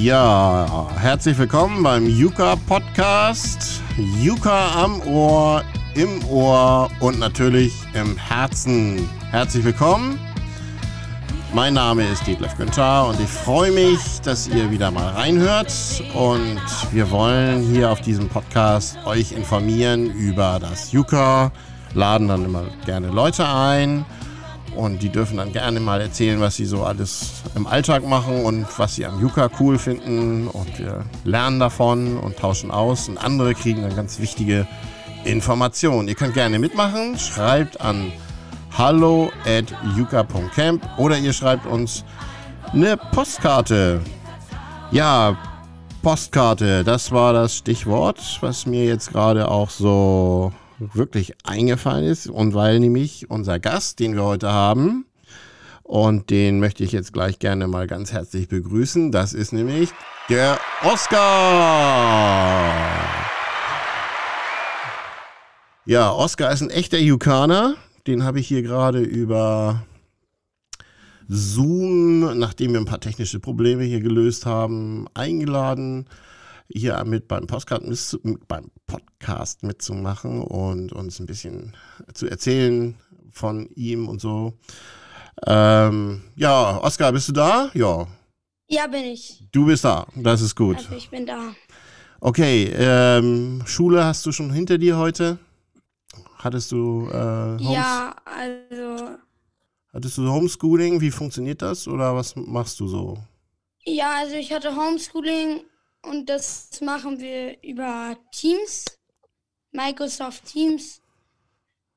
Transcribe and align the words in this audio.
Ja, 0.00 0.86
herzlich 0.96 1.36
willkommen 1.38 1.82
beim 1.82 2.06
Yuka 2.06 2.54
Podcast. 2.68 3.82
Yuka 4.22 4.84
am 4.84 5.00
Ohr, 5.08 5.64
im 5.96 6.24
Ohr 6.28 6.88
und 7.00 7.18
natürlich 7.18 7.74
im 7.94 8.16
Herzen. 8.16 9.08
Herzlich 9.32 9.64
willkommen. 9.64 10.20
Mein 11.52 11.74
Name 11.74 12.06
ist 12.06 12.24
Detlef 12.28 12.56
Günther 12.56 13.08
und 13.08 13.18
ich 13.18 13.28
freue 13.28 13.72
mich, 13.72 14.20
dass 14.22 14.46
ihr 14.46 14.70
wieder 14.70 14.92
mal 14.92 15.08
reinhört. 15.08 15.72
Und 16.14 16.60
wir 16.92 17.10
wollen 17.10 17.62
hier 17.62 17.90
auf 17.90 18.00
diesem 18.00 18.28
Podcast 18.28 18.98
euch 19.04 19.32
informieren 19.32 20.12
über 20.12 20.60
das 20.60 20.92
Yuka, 20.92 21.50
laden 21.94 22.28
dann 22.28 22.44
immer 22.44 22.62
gerne 22.86 23.08
Leute 23.08 23.48
ein 23.48 24.06
und 24.78 25.02
die 25.02 25.08
dürfen 25.08 25.38
dann 25.38 25.52
gerne 25.52 25.80
mal 25.80 26.00
erzählen, 26.00 26.40
was 26.40 26.54
sie 26.54 26.64
so 26.64 26.84
alles 26.84 27.42
im 27.56 27.66
Alltag 27.66 28.06
machen 28.06 28.44
und 28.44 28.66
was 28.78 28.94
sie 28.94 29.04
am 29.04 29.20
Yuka 29.20 29.50
cool 29.58 29.76
finden. 29.76 30.46
Und 30.46 30.78
wir 30.78 31.04
lernen 31.24 31.58
davon 31.58 32.16
und 32.16 32.36
tauschen 32.36 32.70
aus. 32.70 33.08
Und 33.08 33.18
andere 33.18 33.54
kriegen 33.54 33.82
dann 33.82 33.96
ganz 33.96 34.20
wichtige 34.20 34.68
Informationen. 35.24 36.06
Ihr 36.06 36.14
könnt 36.14 36.34
gerne 36.34 36.60
mitmachen. 36.60 37.18
Schreibt 37.18 37.80
an 37.80 38.12
hallo 38.76 39.32
at 39.44 39.64
yuka.camp 39.96 40.88
oder 40.96 41.18
ihr 41.18 41.32
schreibt 41.32 41.66
uns 41.66 42.04
eine 42.72 42.96
Postkarte. 42.96 44.00
Ja, 44.92 45.36
Postkarte, 46.02 46.84
das 46.84 47.10
war 47.10 47.32
das 47.32 47.56
Stichwort, 47.56 48.38
was 48.42 48.64
mir 48.64 48.84
jetzt 48.84 49.10
gerade 49.10 49.50
auch 49.50 49.70
so 49.70 50.52
wirklich 50.78 51.34
eingefallen 51.44 52.04
ist 52.04 52.28
und 52.28 52.54
weil 52.54 52.80
nämlich 52.80 53.30
unser 53.30 53.58
Gast, 53.58 53.98
den 53.98 54.14
wir 54.14 54.24
heute 54.24 54.50
haben, 54.52 55.06
und 55.88 56.28
den 56.28 56.60
möchte 56.60 56.84
ich 56.84 56.92
jetzt 56.92 57.14
gleich 57.14 57.38
gerne 57.38 57.66
mal 57.66 57.86
ganz 57.86 58.12
herzlich 58.12 58.48
begrüßen, 58.48 59.10
das 59.10 59.32
ist 59.32 59.54
nämlich 59.54 59.90
der 60.28 60.58
Oscar. 60.82 61.18
Ja, 65.86 66.12
Oscar 66.12 66.52
ist 66.52 66.60
ein 66.60 66.68
echter 66.68 66.98
Yukaner. 66.98 67.76
Den 68.06 68.22
habe 68.22 68.38
ich 68.38 68.46
hier 68.46 68.60
gerade 68.60 69.00
über 69.00 69.86
Zoom, 71.26 72.38
nachdem 72.38 72.72
wir 72.72 72.80
ein 72.80 72.84
paar 72.84 73.00
technische 73.00 73.40
Probleme 73.40 73.84
hier 73.84 74.00
gelöst 74.00 74.44
haben, 74.44 75.06
eingeladen 75.14 76.06
hier 76.70 77.02
mit 77.06 77.28
beim 77.28 77.46
Podcast, 77.46 78.18
beim 78.46 78.70
Podcast 78.88 79.62
mitzumachen 79.62 80.42
und 80.42 80.92
uns 80.92 81.20
ein 81.20 81.26
bisschen 81.26 81.76
zu 82.14 82.26
erzählen 82.26 82.96
von 83.30 83.68
ihm 83.76 84.08
und 84.08 84.20
so. 84.20 84.54
Ähm, 85.46 86.22
ja, 86.34 86.82
Oskar, 86.82 87.12
bist 87.12 87.28
du 87.28 87.32
da? 87.32 87.70
Ja. 87.74 88.08
Ja, 88.66 88.86
bin 88.88 89.04
ich. 89.04 89.44
Du 89.52 89.66
bist 89.66 89.84
da, 89.84 90.06
das 90.16 90.40
ist 90.40 90.56
gut. 90.56 90.78
Also 90.78 90.96
ich 90.96 91.10
bin 91.10 91.26
da. 91.26 91.54
Okay, 92.20 92.72
ähm, 92.76 93.62
Schule 93.64 94.04
hast 94.04 94.26
du 94.26 94.32
schon 94.32 94.52
hinter 94.52 94.78
dir 94.78 94.96
heute? 94.96 95.38
Hattest 96.38 96.72
du 96.72 97.08
äh, 97.12 97.62
Ja, 97.62 98.16
also. 98.24 99.18
Hattest 99.92 100.18
du 100.18 100.30
Homeschooling? 100.30 101.00
Wie 101.00 101.10
funktioniert 101.10 101.62
das 101.62 101.86
oder 101.86 102.14
was 102.14 102.34
machst 102.36 102.80
du 102.80 102.88
so? 102.88 103.18
Ja, 103.84 104.16
also 104.18 104.34
ich 104.34 104.52
hatte 104.52 104.74
Homeschooling 104.74 105.60
und 106.02 106.28
das 106.28 106.80
machen 106.80 107.20
wir 107.20 107.62
über 107.62 108.16
Teams, 108.32 108.84
Microsoft 109.72 110.44
Teams. 110.44 111.00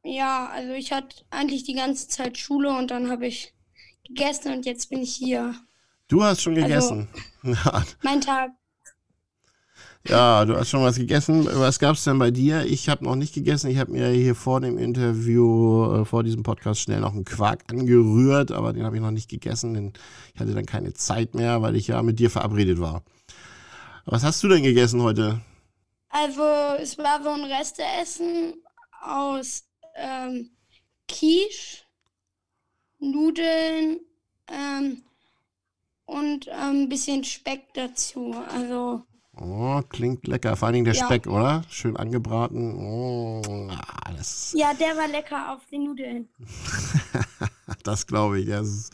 Ja, 0.03 0.49
also 0.49 0.73
ich 0.73 0.91
hatte 0.91 1.23
eigentlich 1.30 1.63
die 1.63 1.75
ganze 1.75 2.07
Zeit 2.07 2.38
Schule 2.38 2.75
und 2.75 2.91
dann 2.91 3.09
habe 3.09 3.27
ich 3.27 3.53
gegessen 4.07 4.53
und 4.53 4.66
jetzt 4.66 4.89
bin 4.89 5.02
ich 5.02 5.13
hier. 5.13 5.55
Du 6.07 6.23
hast 6.23 6.41
schon 6.41 6.55
gegessen. 6.55 7.07
Also, 7.44 7.95
mein 8.03 8.22
Tag. 8.22 8.52
Ja, 10.07 10.45
du 10.45 10.55
hast 10.55 10.69
schon 10.69 10.83
was 10.83 10.95
gegessen. 10.95 11.47
Was 11.53 11.79
gab 11.79 11.95
es 11.95 12.03
denn 12.03 12.17
bei 12.17 12.31
dir? 12.31 12.66
Ich 12.66 12.90
habe 12.90 13.03
noch 13.03 13.16
nicht 13.16 13.34
gegessen. 13.34 13.69
Ich 13.69 13.78
habe 13.78 13.91
mir 13.91 14.09
hier 14.09 14.34
vor 14.34 14.61
dem 14.61 14.78
Interview, 14.78 16.01
äh, 16.01 16.06
vor 16.06 16.23
diesem 16.23 16.41
Podcast 16.44 16.81
schnell 16.81 17.00
noch 17.00 17.13
einen 17.13 17.25
Quark 17.25 17.63
angerührt, 17.72 18.51
aber 18.51 18.73
den 18.73 18.84
habe 18.84 18.95
ich 18.95 19.01
noch 19.01 19.11
nicht 19.11 19.29
gegessen, 19.29 19.73
denn 19.73 19.94
ich 20.34 20.40
hatte 20.40 20.53
dann 20.53 20.66
keine 20.66 20.94
Zeit 20.94 21.35
mehr, 21.35 21.61
weil 21.61 21.75
ich 21.75 21.88
ja 21.88 22.01
mit 22.01 22.19
dir 22.19 22.29
verabredet 22.31 22.79
war. 22.79 23.03
Was 24.06 24.23
hast 24.23 24.41
du 24.44 24.47
denn 24.47 24.63
gegessen 24.63 25.01
heute? 25.01 25.41
Also, 26.09 26.44
es 26.81 26.97
war 26.97 27.23
so 27.23 27.29
ein 27.29 27.44
Resteessen 27.44 28.56
aus 29.01 29.63
ähm, 29.95 30.51
Quiche, 31.07 31.84
Nudeln 33.00 34.00
ähm, 34.47 35.03
und 36.06 36.47
ähm, 36.47 36.84
ein 36.84 36.90
bisschen 36.90 37.23
Speck 37.23 37.73
dazu. 37.73 38.35
Also. 38.53 39.03
Oh, 39.38 39.81
klingt 39.88 40.28
lecker. 40.28 40.56
Vor 40.56 40.67
allen 40.67 40.73
Dingen 40.73 40.85
der 40.85 40.94
ja. 40.94 41.06
Speck, 41.06 41.28
oder? 41.28 41.63
Schön 41.69 41.95
angebraten. 41.95 42.75
Oh, 42.75 43.41
ah, 43.69 44.11
ja, 44.53 44.73
der 44.73 44.97
war 44.97 45.07
lecker 45.07 45.53
auf 45.53 45.66
den 45.67 45.85
Nudeln. 45.85 46.28
das 47.84 48.06
glaube 48.06 48.41
ich. 48.41 48.47
Das 48.47 48.67
ist 48.67 48.94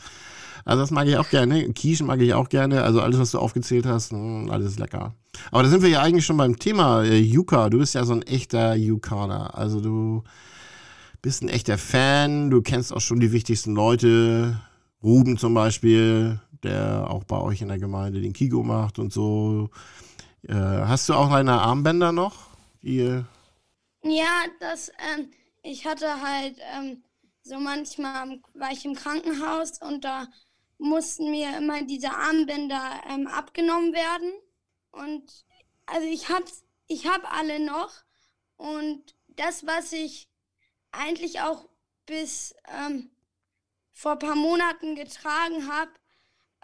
also 0.68 0.82
das 0.82 0.90
mag 0.90 1.08
ich 1.08 1.16
auch 1.16 1.30
gerne. 1.30 1.72
Quiche 1.72 2.04
mag 2.04 2.20
ich 2.20 2.34
auch 2.34 2.50
gerne. 2.50 2.84
Also 2.84 3.00
alles, 3.00 3.18
was 3.18 3.30
du 3.30 3.38
aufgezählt 3.38 3.86
hast, 3.86 4.12
hm, 4.12 4.50
alles 4.50 4.78
lecker. 4.78 5.14
Aber 5.50 5.62
da 5.62 5.70
sind 5.70 5.80
wir 5.80 5.88
ja 5.88 6.02
eigentlich 6.02 6.26
schon 6.26 6.36
beim 6.36 6.58
Thema 6.58 7.04
äh, 7.04 7.16
Yuka. 7.16 7.70
Du 7.70 7.78
bist 7.78 7.94
ja 7.94 8.04
so 8.04 8.12
ein 8.12 8.20
echter 8.20 8.74
Yukaner. 8.74 9.56
Also 9.56 9.80
du 9.80 10.24
bist 11.22 11.42
ein 11.42 11.48
echter 11.48 11.78
Fan. 11.78 12.50
Du 12.50 12.60
kennst 12.60 12.92
auch 12.92 13.00
schon 13.00 13.18
die 13.18 13.32
wichtigsten 13.32 13.74
Leute. 13.74 14.60
Ruben 15.02 15.38
zum 15.38 15.54
Beispiel, 15.54 16.38
der 16.62 17.08
auch 17.08 17.24
bei 17.24 17.38
euch 17.38 17.62
in 17.62 17.68
der 17.68 17.78
Gemeinde 17.78 18.20
den 18.20 18.34
Kigo 18.34 18.62
macht 18.62 18.98
und 18.98 19.10
so. 19.10 19.70
Äh, 20.46 20.52
hast 20.54 21.08
du 21.08 21.14
auch 21.14 21.30
deine 21.30 21.62
Armbänder 21.62 22.12
noch? 22.12 22.48
Die, 22.82 23.22
ja, 24.02 24.44
das, 24.60 24.90
ähm, 24.90 25.30
ich 25.62 25.86
hatte 25.86 26.20
halt, 26.20 26.56
ähm, 26.76 27.02
so 27.42 27.58
manchmal 27.58 28.38
war 28.52 28.70
ich 28.70 28.84
im 28.84 28.94
Krankenhaus 28.94 29.80
und 29.80 30.04
da 30.04 30.26
mussten 30.78 31.30
mir 31.30 31.56
immer 31.58 31.82
diese 31.82 32.10
Armbänder 32.10 33.02
ähm, 33.08 33.26
abgenommen 33.26 33.92
werden. 33.92 34.32
Und 34.92 35.44
also 35.86 36.06
ich 36.06 36.28
habe 36.28 36.44
ich 36.86 37.06
hab 37.06 37.30
alle 37.32 37.60
noch. 37.60 37.90
Und 38.56 39.14
das, 39.28 39.66
was 39.66 39.92
ich 39.92 40.28
eigentlich 40.90 41.40
auch 41.40 41.68
bis 42.06 42.54
ähm, 42.66 43.10
vor 43.92 44.12
ein 44.12 44.18
paar 44.18 44.36
Monaten 44.36 44.94
getragen 44.94 45.68
habe, 45.68 45.90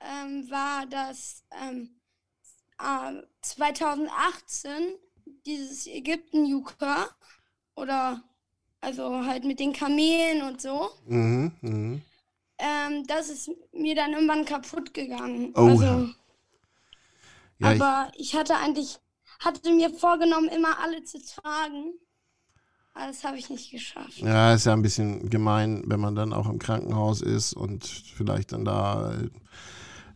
ähm, 0.01 0.51
war 0.51 0.87
das 0.87 1.45
äh, 1.51 3.23
2018 3.43 4.95
dieses 5.47 5.87
Ägypten-Yuka 5.87 7.09
oder 7.77 8.23
also 8.81 9.25
halt 9.25 9.45
mit 9.45 9.61
den 9.61 9.73
Kamelen 9.73 10.43
und 10.43 10.61
so. 10.61 10.91
Mhm, 11.07 11.53
mh 11.61 12.01
ähm, 12.65 13.07
das 13.07 13.29
ist 13.29 13.51
mir 13.73 13.95
dann 13.95 14.13
irgendwann 14.13 14.45
kaputt 14.45 14.95
gegangen. 14.95 15.53
Oh. 15.55 15.69
Also, 15.69 16.09
ja, 17.59 17.71
aber 17.71 18.11
ich, 18.15 18.33
ich 18.33 18.37
hatte 18.37 18.57
eigentlich, 18.57 18.99
hatte 19.39 19.71
mir 19.71 19.91
vorgenommen, 19.91 20.49
immer 20.49 20.79
alle 20.81 21.05
zu 21.05 21.19
tragen. 21.23 21.93
Aber 22.95 23.09
das 23.09 23.25
habe 23.25 23.37
ich 23.37 23.51
nicht 23.51 23.71
geschafft. 23.71 24.19
Ja, 24.19 24.55
ist 24.55 24.67
ja 24.67 24.73
ein 24.73 24.83
bisschen 24.83 25.29
gemein, 25.29 25.83
wenn 25.87 26.01
man 26.01 26.15
dann 26.15 26.33
auch 26.33 26.49
im 26.49 26.59
Krankenhaus 26.59 27.23
ist 27.23 27.53
und 27.53 27.85
vielleicht 27.85 28.53
dann 28.53 28.65
da 28.65 29.13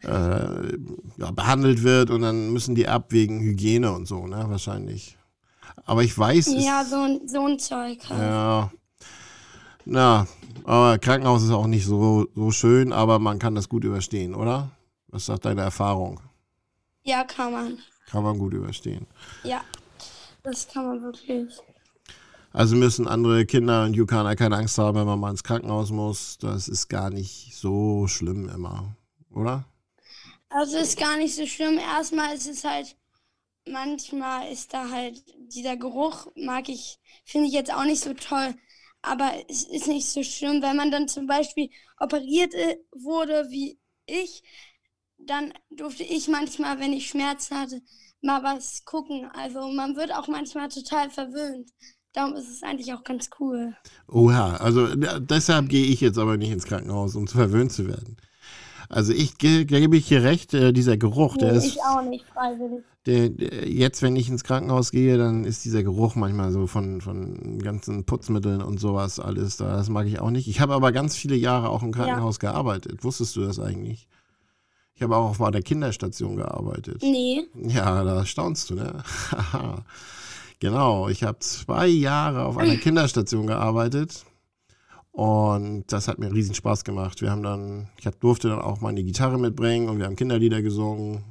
äh, 0.04 0.78
ja, 1.16 1.30
behandelt 1.32 1.82
wird 1.82 2.10
und 2.10 2.22
dann 2.22 2.52
müssen 2.52 2.76
die 2.76 2.86
ab 2.86 3.06
wegen 3.08 3.40
Hygiene 3.40 3.92
und 3.92 4.06
so, 4.06 4.26
ne? 4.26 4.44
Wahrscheinlich. 4.48 5.18
Aber 5.84 6.04
ich 6.04 6.16
weiß. 6.16 6.54
Ja, 6.58 6.84
so, 6.84 7.20
so 7.26 7.46
ein 7.46 7.58
Zeug 7.58 8.08
halt. 8.08 8.20
Ja, 8.20 8.70
na, 9.88 10.26
aber 10.64 10.98
Krankenhaus 10.98 11.42
ist 11.42 11.50
auch 11.50 11.66
nicht 11.66 11.86
so, 11.86 12.26
so 12.34 12.50
schön, 12.50 12.92
aber 12.92 13.18
man 13.18 13.38
kann 13.38 13.54
das 13.54 13.68
gut 13.68 13.84
überstehen, 13.84 14.34
oder? 14.34 14.70
Was 15.08 15.26
sagt 15.26 15.46
deine 15.46 15.62
Erfahrung? 15.62 16.20
Ja, 17.04 17.24
kann 17.24 17.52
man. 17.52 17.78
Kann 18.06 18.22
man 18.22 18.38
gut 18.38 18.52
überstehen. 18.52 19.06
Ja, 19.44 19.62
das 20.42 20.68
kann 20.68 20.86
man 20.86 21.02
wirklich. 21.02 21.54
Also 22.52 22.76
müssen 22.76 23.08
andere 23.08 23.46
Kinder 23.46 23.84
und 23.84 23.94
Yukaner 23.94 24.36
keine 24.36 24.56
Angst 24.56 24.76
haben, 24.76 24.98
wenn 24.98 25.06
man 25.06 25.18
mal 25.18 25.30
ins 25.30 25.44
Krankenhaus 25.44 25.90
muss. 25.90 26.36
Das 26.38 26.68
ist 26.68 26.88
gar 26.88 27.08
nicht 27.08 27.56
so 27.56 28.06
schlimm 28.06 28.48
immer, 28.48 28.94
oder? 29.30 29.64
Also 30.50 30.76
ist 30.76 30.98
gar 30.98 31.16
nicht 31.16 31.34
so 31.34 31.46
schlimm. 31.46 31.78
Erstmal 31.78 32.34
ist 32.34 32.48
es 32.48 32.64
halt, 32.64 32.94
manchmal 33.66 34.50
ist 34.52 34.74
da 34.74 34.90
halt 34.90 35.22
dieser 35.50 35.76
Geruch, 35.76 36.26
mag 36.36 36.68
ich, 36.68 36.98
finde 37.24 37.48
ich 37.48 37.54
jetzt 37.54 37.72
auch 37.72 37.84
nicht 37.84 38.02
so 38.02 38.12
toll 38.12 38.54
aber 39.02 39.32
es 39.48 39.64
ist 39.64 39.86
nicht 39.86 40.08
so 40.08 40.22
schlimm, 40.22 40.62
wenn 40.62 40.76
man 40.76 40.90
dann 40.90 41.08
zum 41.08 41.26
Beispiel 41.26 41.70
operiert 41.98 42.54
äh, 42.54 42.76
wurde 42.92 43.46
wie 43.50 43.78
ich, 44.06 44.42
dann 45.18 45.52
durfte 45.70 46.02
ich 46.04 46.28
manchmal, 46.28 46.78
wenn 46.78 46.92
ich 46.92 47.08
Schmerzen 47.08 47.58
hatte, 47.58 47.82
mal 48.20 48.42
was 48.42 48.84
gucken. 48.84 49.28
Also 49.34 49.68
man 49.68 49.96
wird 49.96 50.12
auch 50.12 50.28
manchmal 50.28 50.68
total 50.68 51.10
verwöhnt. 51.10 51.70
Darum 52.12 52.34
ist 52.34 52.48
es 52.48 52.62
eigentlich 52.62 52.92
auch 52.94 53.04
ganz 53.04 53.28
cool. 53.38 53.76
Oha, 54.08 54.56
also 54.56 54.94
deshalb 54.94 55.68
gehe 55.68 55.86
ich 55.86 56.00
jetzt 56.00 56.18
aber 56.18 56.36
nicht 56.36 56.50
ins 56.50 56.64
Krankenhaus, 56.64 57.14
um 57.14 57.28
verwöhnt 57.28 57.72
zu 57.72 57.86
werden. 57.86 58.16
Also 58.88 59.12
ich 59.12 59.36
ge 59.36 59.64
gebe 59.66 59.96
ich 59.96 60.08
hier 60.08 60.22
recht, 60.22 60.54
äh, 60.54 60.72
dieser 60.72 60.96
Geruch, 60.96 61.34
Nee, 61.36 61.42
der 61.42 61.52
ist 61.52 61.66
ich 61.66 61.82
auch 61.82 62.02
nicht 62.02 62.24
freiwillig. 62.32 62.82
Jetzt, 63.08 64.02
wenn 64.02 64.16
ich 64.16 64.28
ins 64.28 64.44
Krankenhaus 64.44 64.90
gehe, 64.90 65.18
dann 65.18 65.44
ist 65.44 65.64
dieser 65.64 65.82
Geruch 65.82 66.14
manchmal 66.14 66.52
so 66.52 66.66
von, 66.66 67.00
von 67.00 67.58
ganzen 67.58 68.04
Putzmitteln 68.04 68.62
und 68.62 68.78
sowas 68.78 69.18
alles 69.20 69.56
da. 69.56 69.76
Das 69.76 69.88
mag 69.88 70.06
ich 70.06 70.20
auch 70.20 70.30
nicht. 70.30 70.48
Ich 70.48 70.60
habe 70.60 70.74
aber 70.74 70.92
ganz 70.92 71.16
viele 71.16 71.36
Jahre 71.36 71.70
auch 71.70 71.82
im 71.82 71.92
Krankenhaus 71.92 72.38
gearbeitet. 72.38 73.04
Wusstest 73.04 73.36
du 73.36 73.40
das 73.40 73.58
eigentlich? 73.58 74.08
Ich 74.94 75.02
habe 75.02 75.16
auch 75.16 75.36
bei 75.36 75.50
der 75.50 75.62
Kinderstation 75.62 76.36
gearbeitet. 76.36 77.02
Nee. 77.02 77.44
Ja, 77.54 78.02
da 78.04 78.26
staunst 78.26 78.70
du, 78.70 78.74
ne? 78.74 79.02
Genau, 80.60 81.08
ich 81.08 81.22
habe 81.22 81.38
zwei 81.38 81.86
Jahre 81.86 82.44
auf 82.44 82.56
einer 82.58 82.76
Kinderstation 82.76 83.46
gearbeitet 83.46 84.24
und 85.12 85.84
das 85.88 86.08
hat 86.08 86.18
mir 86.18 86.32
riesen 86.32 86.54
Spaß 86.56 86.82
gemacht. 86.82 87.20
Wir 87.22 87.30
haben 87.30 87.44
dann, 87.44 87.88
ich 87.96 88.06
hab, 88.06 88.18
durfte 88.18 88.48
dann 88.48 88.60
auch 88.60 88.80
meine 88.80 89.04
Gitarre 89.04 89.38
mitbringen 89.38 89.88
und 89.88 89.98
wir 89.98 90.06
haben 90.06 90.16
Kinderlieder 90.16 90.60
gesungen, 90.60 91.22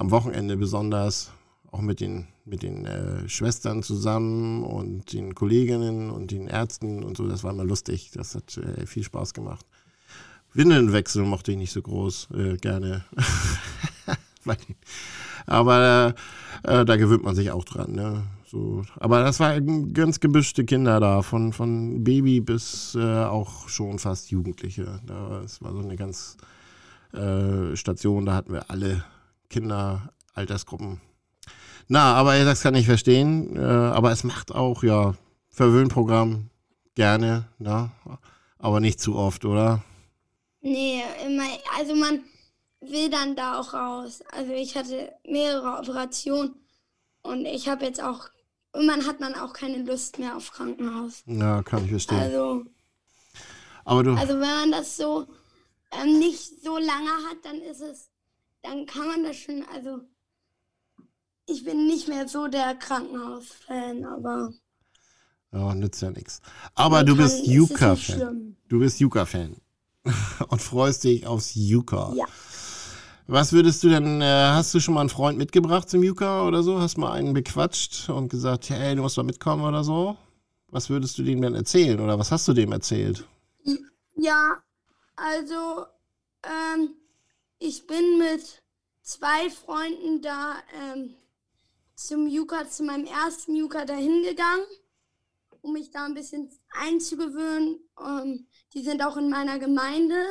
am 0.00 0.10
Wochenende 0.10 0.56
besonders, 0.56 1.30
auch 1.70 1.82
mit 1.82 2.00
den, 2.00 2.26
mit 2.46 2.62
den 2.62 2.86
äh, 2.86 3.28
Schwestern 3.28 3.82
zusammen 3.82 4.64
und 4.64 5.12
den 5.12 5.34
Kolleginnen 5.34 6.10
und 6.10 6.30
den 6.30 6.48
Ärzten 6.48 7.04
und 7.04 7.18
so. 7.18 7.28
Das 7.28 7.44
war 7.44 7.52
immer 7.52 7.64
lustig, 7.64 8.10
das 8.14 8.34
hat 8.34 8.56
äh, 8.56 8.86
viel 8.86 9.04
Spaß 9.04 9.34
gemacht. 9.34 9.66
Windelnwechsel 10.54 11.22
mochte 11.24 11.52
ich 11.52 11.58
nicht 11.58 11.72
so 11.72 11.82
groß 11.82 12.28
äh, 12.34 12.56
gerne. 12.56 13.04
Aber 15.46 16.14
äh, 16.62 16.84
da 16.86 16.96
gewöhnt 16.96 17.22
man 17.22 17.34
sich 17.34 17.50
auch 17.50 17.64
dran. 17.64 17.92
Ne? 17.92 18.22
So, 18.46 18.82
aber 18.96 19.22
das 19.22 19.38
waren 19.38 19.92
ganz 19.92 20.18
gemischte 20.18 20.64
Kinder 20.64 20.98
da, 20.98 21.22
von, 21.22 21.52
von 21.52 22.02
Baby 22.02 22.40
bis 22.40 22.96
äh, 22.96 23.24
auch 23.24 23.68
schon 23.68 23.98
fast 23.98 24.30
Jugendliche. 24.30 25.00
Da, 25.06 25.40
das 25.42 25.62
war 25.62 25.72
so 25.72 25.78
eine 25.78 25.96
ganz 25.96 26.36
äh, 27.12 27.76
Station, 27.76 28.26
da 28.26 28.34
hatten 28.34 28.52
wir 28.52 28.70
alle 28.70 29.04
Kinder, 29.50 30.14
Altersgruppen. 30.32 31.00
Na, 31.88 32.14
aber 32.14 32.42
das 32.44 32.62
kann 32.62 32.74
ich 32.76 32.86
verstehen. 32.86 33.56
Äh, 33.56 33.60
aber 33.60 34.12
es 34.12 34.24
macht 34.24 34.54
auch, 34.54 34.82
ja, 34.82 35.14
Verwöhnprogramm 35.50 36.48
gerne, 36.94 37.48
ne? 37.58 37.90
aber 38.58 38.80
nicht 38.80 39.00
zu 39.00 39.16
oft, 39.16 39.44
oder? 39.44 39.82
Nee, 40.60 41.02
immer, 41.26 41.44
also 41.76 41.94
man 41.94 42.20
will 42.80 43.10
dann 43.10 43.36
da 43.36 43.58
auch 43.58 43.74
raus. 43.74 44.22
Also 44.30 44.52
ich 44.52 44.76
hatte 44.76 45.12
mehrere 45.26 45.78
Operationen 45.78 46.54
und 47.22 47.44
ich 47.46 47.68
habe 47.68 47.84
jetzt 47.84 48.02
auch, 48.02 48.28
irgendwann 48.72 49.06
hat 49.06 49.20
man 49.20 49.34
auch 49.34 49.52
keine 49.52 49.82
Lust 49.82 50.18
mehr 50.18 50.36
auf 50.36 50.52
Krankenhaus. 50.52 51.22
Ja, 51.26 51.62
kann 51.62 51.84
ich 51.84 51.90
verstehen. 51.90 52.18
Also, 52.18 52.64
aber 53.84 54.04
du, 54.04 54.14
also 54.14 54.34
wenn 54.34 54.40
man 54.40 54.70
das 54.70 54.96
so 54.96 55.26
ähm, 55.90 56.18
nicht 56.18 56.62
so 56.62 56.76
lange 56.76 57.10
hat, 57.28 57.38
dann 57.42 57.56
ist 57.56 57.80
es, 57.80 58.09
dann 58.62 58.86
kann 58.86 59.06
man 59.06 59.24
das 59.24 59.36
schon, 59.36 59.64
also 59.74 60.00
ich 61.46 61.64
bin 61.64 61.86
nicht 61.86 62.08
mehr 62.08 62.28
so 62.28 62.46
der 62.48 62.74
Krankenhaus-Fan, 62.74 64.04
aber 64.04 64.52
ja, 65.52 65.74
nützt 65.74 66.00
ja 66.02 66.10
nichts. 66.10 66.40
Aber 66.74 67.02
du 67.02 67.14
kann- 67.16 67.24
bist 67.24 67.46
Yuka-Fan. 67.46 67.96
schlimm. 67.96 68.56
Du 68.68 68.78
bist 68.78 69.00
Yuka-Fan. 69.00 69.56
Und 70.48 70.62
freust 70.62 71.04
dich 71.04 71.26
aufs 71.26 71.54
Yuka. 71.54 72.12
Ja. 72.14 72.24
Was 73.26 73.52
würdest 73.52 73.82
du 73.84 73.88
denn, 73.88 74.20
äh, 74.22 74.24
hast 74.24 74.72
du 74.74 74.80
schon 74.80 74.94
mal 74.94 75.00
einen 75.00 75.08
Freund 75.08 75.38
mitgebracht 75.38 75.88
zum 75.90 76.02
Yuka 76.02 76.46
oder 76.46 76.62
so? 76.62 76.80
Hast 76.80 76.98
mal 76.98 77.12
einen 77.12 77.32
bequatscht 77.34 78.08
und 78.08 78.28
gesagt, 78.28 78.70
hey, 78.70 78.94
du 78.96 79.02
musst 79.02 79.16
mal 79.16 79.22
mitkommen 79.24 79.62
oder 79.64 79.84
so? 79.84 80.16
Was 80.68 80.88
würdest 80.88 81.18
du 81.18 81.22
dem 81.24 81.42
denn 81.42 81.54
erzählen 81.54 81.98
oder 82.00 82.18
was 82.18 82.30
hast 82.32 82.46
du 82.48 82.52
dem 82.52 82.70
erzählt? 82.72 83.26
Ja, 84.16 84.56
also 85.16 85.84
ähm, 86.44 86.90
ich 87.60 87.86
bin 87.86 88.18
mit 88.18 88.62
zwei 89.02 89.50
Freunden 89.50 90.22
da 90.22 90.56
ähm, 90.74 91.14
zum 91.94 92.26
Yuka, 92.26 92.66
zu 92.68 92.82
meinem 92.82 93.04
ersten 93.04 93.54
Yuka 93.54 93.84
dahin 93.84 94.22
gegangen, 94.22 94.64
um 95.60 95.74
mich 95.74 95.90
da 95.90 96.06
ein 96.06 96.14
bisschen 96.14 96.50
einzugewöhnen. 96.70 97.78
Ähm, 98.00 98.48
die 98.72 98.82
sind 98.82 99.02
auch 99.02 99.18
in 99.18 99.28
meiner 99.28 99.58
Gemeinde. 99.58 100.24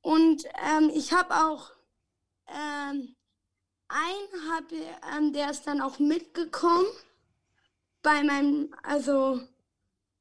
Und 0.00 0.44
ähm, 0.64 0.92
ich 0.94 1.12
habe 1.12 1.34
auch 1.34 1.72
ähm, 2.46 3.16
einen, 3.88 4.50
hab, 4.50 4.72
ähm, 5.16 5.32
der 5.32 5.50
ist 5.50 5.66
dann 5.66 5.80
auch 5.80 5.98
mitgekommen 5.98 6.86
bei 8.00 8.22
meinem, 8.22 8.72
also 8.84 9.40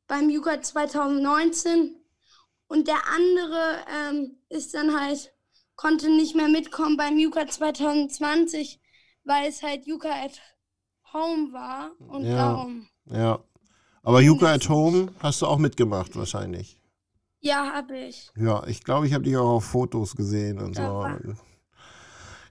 beim 0.07 0.31
Yuka 0.31 0.63
2019. 0.63 1.95
Und 2.68 2.88
der 2.88 3.06
andere 3.07 3.86
ähm, 3.88 4.42
ist 4.50 4.74
dann 4.74 5.00
halt, 5.00 5.31
konnte 5.81 6.10
nicht 6.10 6.36
mehr 6.36 6.48
mitkommen 6.48 6.95
beim 6.95 7.18
Yuka 7.18 7.48
2020, 7.48 8.80
weil 9.24 9.50
es 9.50 9.63
halt 9.63 9.88
Yuka 9.88 10.10
at 10.10 10.39
Home 11.13 11.51
war. 11.51 11.92
Und 12.07 12.25
Ja. 12.25 12.36
darum. 12.36 12.88
Ja. 13.06 13.39
Aber 14.04 14.22
Yuka 14.22 14.54
at 14.54 14.69
Home 14.69 15.12
hast 15.19 15.42
du 15.42 15.48
auch 15.48 15.57
mitgemacht 15.57 16.16
wahrscheinlich. 16.16 16.78
Ja, 17.39 17.72
habe 17.74 17.98
ich. 17.98 18.30
Ja, 18.36 18.63
ich 18.68 18.83
glaube, 18.83 19.07
ich 19.07 19.13
habe 19.13 19.24
dich 19.24 19.36
auch 19.38 19.50
auf 19.50 19.66
Fotos 19.66 20.16
gesehen 20.16 20.60
und 20.60 20.75
so. 20.75 20.81
Ja. 20.83 21.18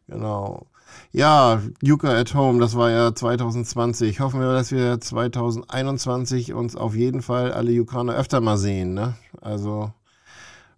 Genau. 0.09 0.67
Ja, 1.13 1.63
Yuka 1.83 2.09
at 2.11 2.35
Home, 2.35 2.59
das 2.59 2.75
war 2.75 2.91
ja 2.91 3.15
2020. 3.15 4.19
Hoffen 4.19 4.41
wir, 4.41 4.53
dass 4.53 4.73
wir 4.73 5.01
2021 5.01 6.53
uns 6.53 6.75
auf 6.75 6.97
jeden 6.97 7.23
Fall 7.23 7.53
alle 7.53 7.71
Yukaner 7.71 8.17
öfter 8.17 8.41
mal 8.41 8.57
sehen, 8.59 8.95
ne? 8.95 9.15
Also, 9.41 9.93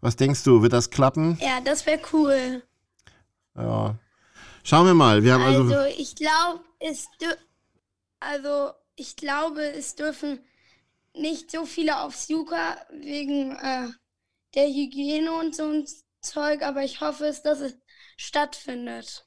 was 0.03 0.17
denkst 0.17 0.43
du, 0.43 0.63
wird 0.63 0.73
das 0.73 0.91
klappen? 0.91 1.39
Ja, 1.41 1.61
das 1.61 1.87
wäre 1.87 2.01
cool. 2.13 2.63
Ja. 3.57 3.97
Schauen 4.65 4.87
wir 4.87 4.95
mal. 4.95 5.23
Wir 5.23 5.35
haben 5.35 5.45
also, 5.45 5.63
Also 5.63 5.97
ich 5.97 6.15
glaube, 6.17 6.61
es 6.81 7.09
also 8.21 8.73
ich 8.97 9.17
glaube, 9.17 9.63
es 9.63 9.95
dürfen 9.95 10.41
nicht 11.15 11.51
so 11.51 11.67
viele 11.67 12.01
aufs 12.01 12.29
Yuka 12.29 12.77
wegen 12.91 13.53
äh, 13.57 13.89
der 14.55 14.67
Hygiene 14.67 15.33
und 15.33 15.55
so 15.55 15.69
ein 15.69 15.87
Zeug, 16.21 16.63
aber 16.63 16.83
ich 16.83 17.01
hoffe 17.01 17.27
es, 17.27 17.43
dass 17.43 17.61
es 17.61 17.75
stattfindet. 18.17 19.25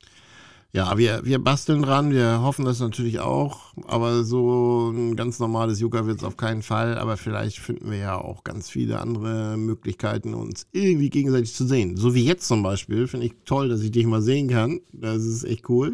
Ja, 0.76 0.98
wir, 0.98 1.22
wir 1.24 1.40
basteln 1.40 1.82
dran. 1.82 2.12
Wir 2.12 2.42
hoffen 2.42 2.66
das 2.66 2.82
natürlich 2.82 3.20
auch. 3.20 3.74
Aber 3.88 4.26
so 4.26 4.92
ein 4.94 5.16
ganz 5.16 5.40
normales 5.40 5.80
Yuka 5.80 6.06
wird 6.06 6.18
es 6.18 6.24
auf 6.26 6.36
keinen 6.36 6.62
Fall. 6.64 6.98
Aber 6.98 7.16
vielleicht 7.16 7.60
finden 7.60 7.90
wir 7.90 7.98
ja 7.98 8.18
auch 8.18 8.44
ganz 8.44 8.70
viele 8.70 9.00
andere 9.00 9.56
Möglichkeiten, 9.56 10.34
uns 10.34 10.68
irgendwie 10.74 11.10
gegenseitig 11.10 11.54
zu 11.54 11.66
sehen. 11.66 11.96
So 11.96 12.14
wie 12.14 12.26
jetzt 12.26 12.46
zum 12.48 12.62
Beispiel. 12.62 13.08
Finde 13.08 13.28
ich 13.28 13.36
toll, 13.46 13.70
dass 13.70 13.82
ich 13.82 13.92
dich 13.92 14.06
mal 14.06 14.22
sehen 14.22 14.50
kann. 14.50 14.82
Das 14.92 15.24
ist 15.24 15.46
echt 15.46 15.70
cool. 15.70 15.94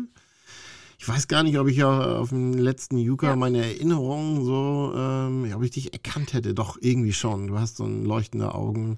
Ich 0.97 1.07
weiß 1.07 1.27
gar 1.27 1.43
nicht, 1.43 1.59
ob 1.59 1.67
ich 1.67 1.77
ja 1.77 2.17
auf 2.17 2.29
dem 2.29 2.53
letzten 2.53 2.97
Yuka 2.97 3.27
Ja. 3.29 3.35
meine 3.35 3.59
Erinnerungen 3.63 4.43
so, 4.43 4.93
ähm, 4.95 5.51
ob 5.55 5.63
ich 5.63 5.71
dich 5.71 5.93
erkannt 5.93 6.33
hätte. 6.33 6.55
Doch, 6.55 6.77
irgendwie 6.81 7.13
schon. 7.13 7.47
Du 7.47 7.59
hast 7.59 7.77
so 7.77 7.83
ein 7.83 8.03
leuchtende 8.03 8.55
Augen, 8.55 8.97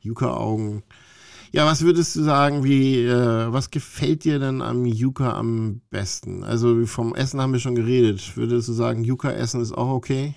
Yuka-Augen. 0.00 0.84
Ja, 1.54 1.66
was 1.66 1.82
würdest 1.82 2.16
du 2.16 2.24
sagen, 2.24 2.64
wie, 2.64 3.04
äh, 3.04 3.52
was 3.52 3.70
gefällt 3.70 4.24
dir 4.24 4.40
denn 4.40 4.60
am 4.60 4.84
Yuka 4.84 5.34
am 5.38 5.82
besten? 5.88 6.42
Also 6.42 6.84
vom 6.84 7.14
Essen 7.14 7.40
haben 7.40 7.52
wir 7.52 7.60
schon 7.60 7.76
geredet. 7.76 8.36
Würdest 8.36 8.66
du 8.66 8.72
sagen, 8.72 9.04
Yuka-Essen 9.04 9.60
ist 9.60 9.70
auch 9.70 9.90
okay? 9.90 10.34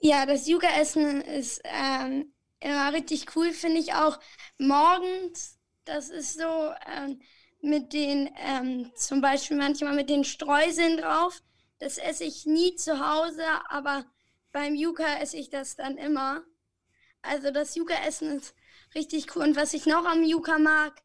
Ja, 0.00 0.26
das 0.26 0.48
Yuka-Essen 0.48 1.20
ist 1.20 1.62
ähm, 1.62 2.32
immer 2.58 2.92
richtig 2.92 3.36
cool, 3.36 3.52
finde 3.52 3.78
ich 3.78 3.94
auch. 3.94 4.18
Morgens, 4.58 5.60
das 5.84 6.08
ist 6.08 6.36
so 6.36 6.72
ähm, 6.92 7.20
mit 7.62 7.92
den, 7.92 8.28
ähm, 8.44 8.90
zum 8.96 9.20
Beispiel 9.20 9.56
manchmal 9.56 9.94
mit 9.94 10.10
den 10.10 10.24
Streuseln 10.24 10.96
drauf. 10.96 11.40
Das 11.78 11.98
esse 11.98 12.24
ich 12.24 12.46
nie 12.46 12.74
zu 12.74 12.98
Hause, 12.98 13.44
aber 13.68 14.04
beim 14.50 14.74
Yuka 14.74 15.20
esse 15.22 15.36
ich 15.36 15.50
das 15.50 15.76
dann 15.76 15.96
immer. 15.96 16.42
Also 17.22 17.52
das 17.52 17.76
Yuka-Essen 17.76 18.38
ist 18.38 18.55
richtig 18.96 19.36
cool. 19.36 19.44
Und 19.44 19.56
was 19.56 19.74
ich 19.74 19.86
noch 19.86 20.04
am 20.04 20.24
Yuka 20.24 20.58
mag, 20.58 21.00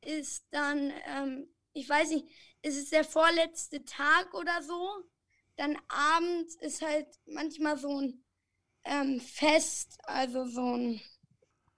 ist 0.00 0.46
dann, 0.50 0.92
ähm, 1.06 1.48
ich 1.74 1.88
weiß 1.88 2.10
nicht, 2.10 2.26
ist 2.62 2.78
es 2.78 2.90
der 2.90 3.04
vorletzte 3.04 3.84
Tag 3.84 4.32
oder 4.34 4.62
so? 4.62 4.88
Dann 5.56 5.76
abends 5.88 6.54
ist 6.56 6.80
halt 6.82 7.06
manchmal 7.26 7.76
so 7.76 8.00
ein 8.00 8.24
ähm, 8.84 9.20
Fest, 9.20 9.98
also 10.04 10.46
so 10.46 10.76
ein 10.76 11.00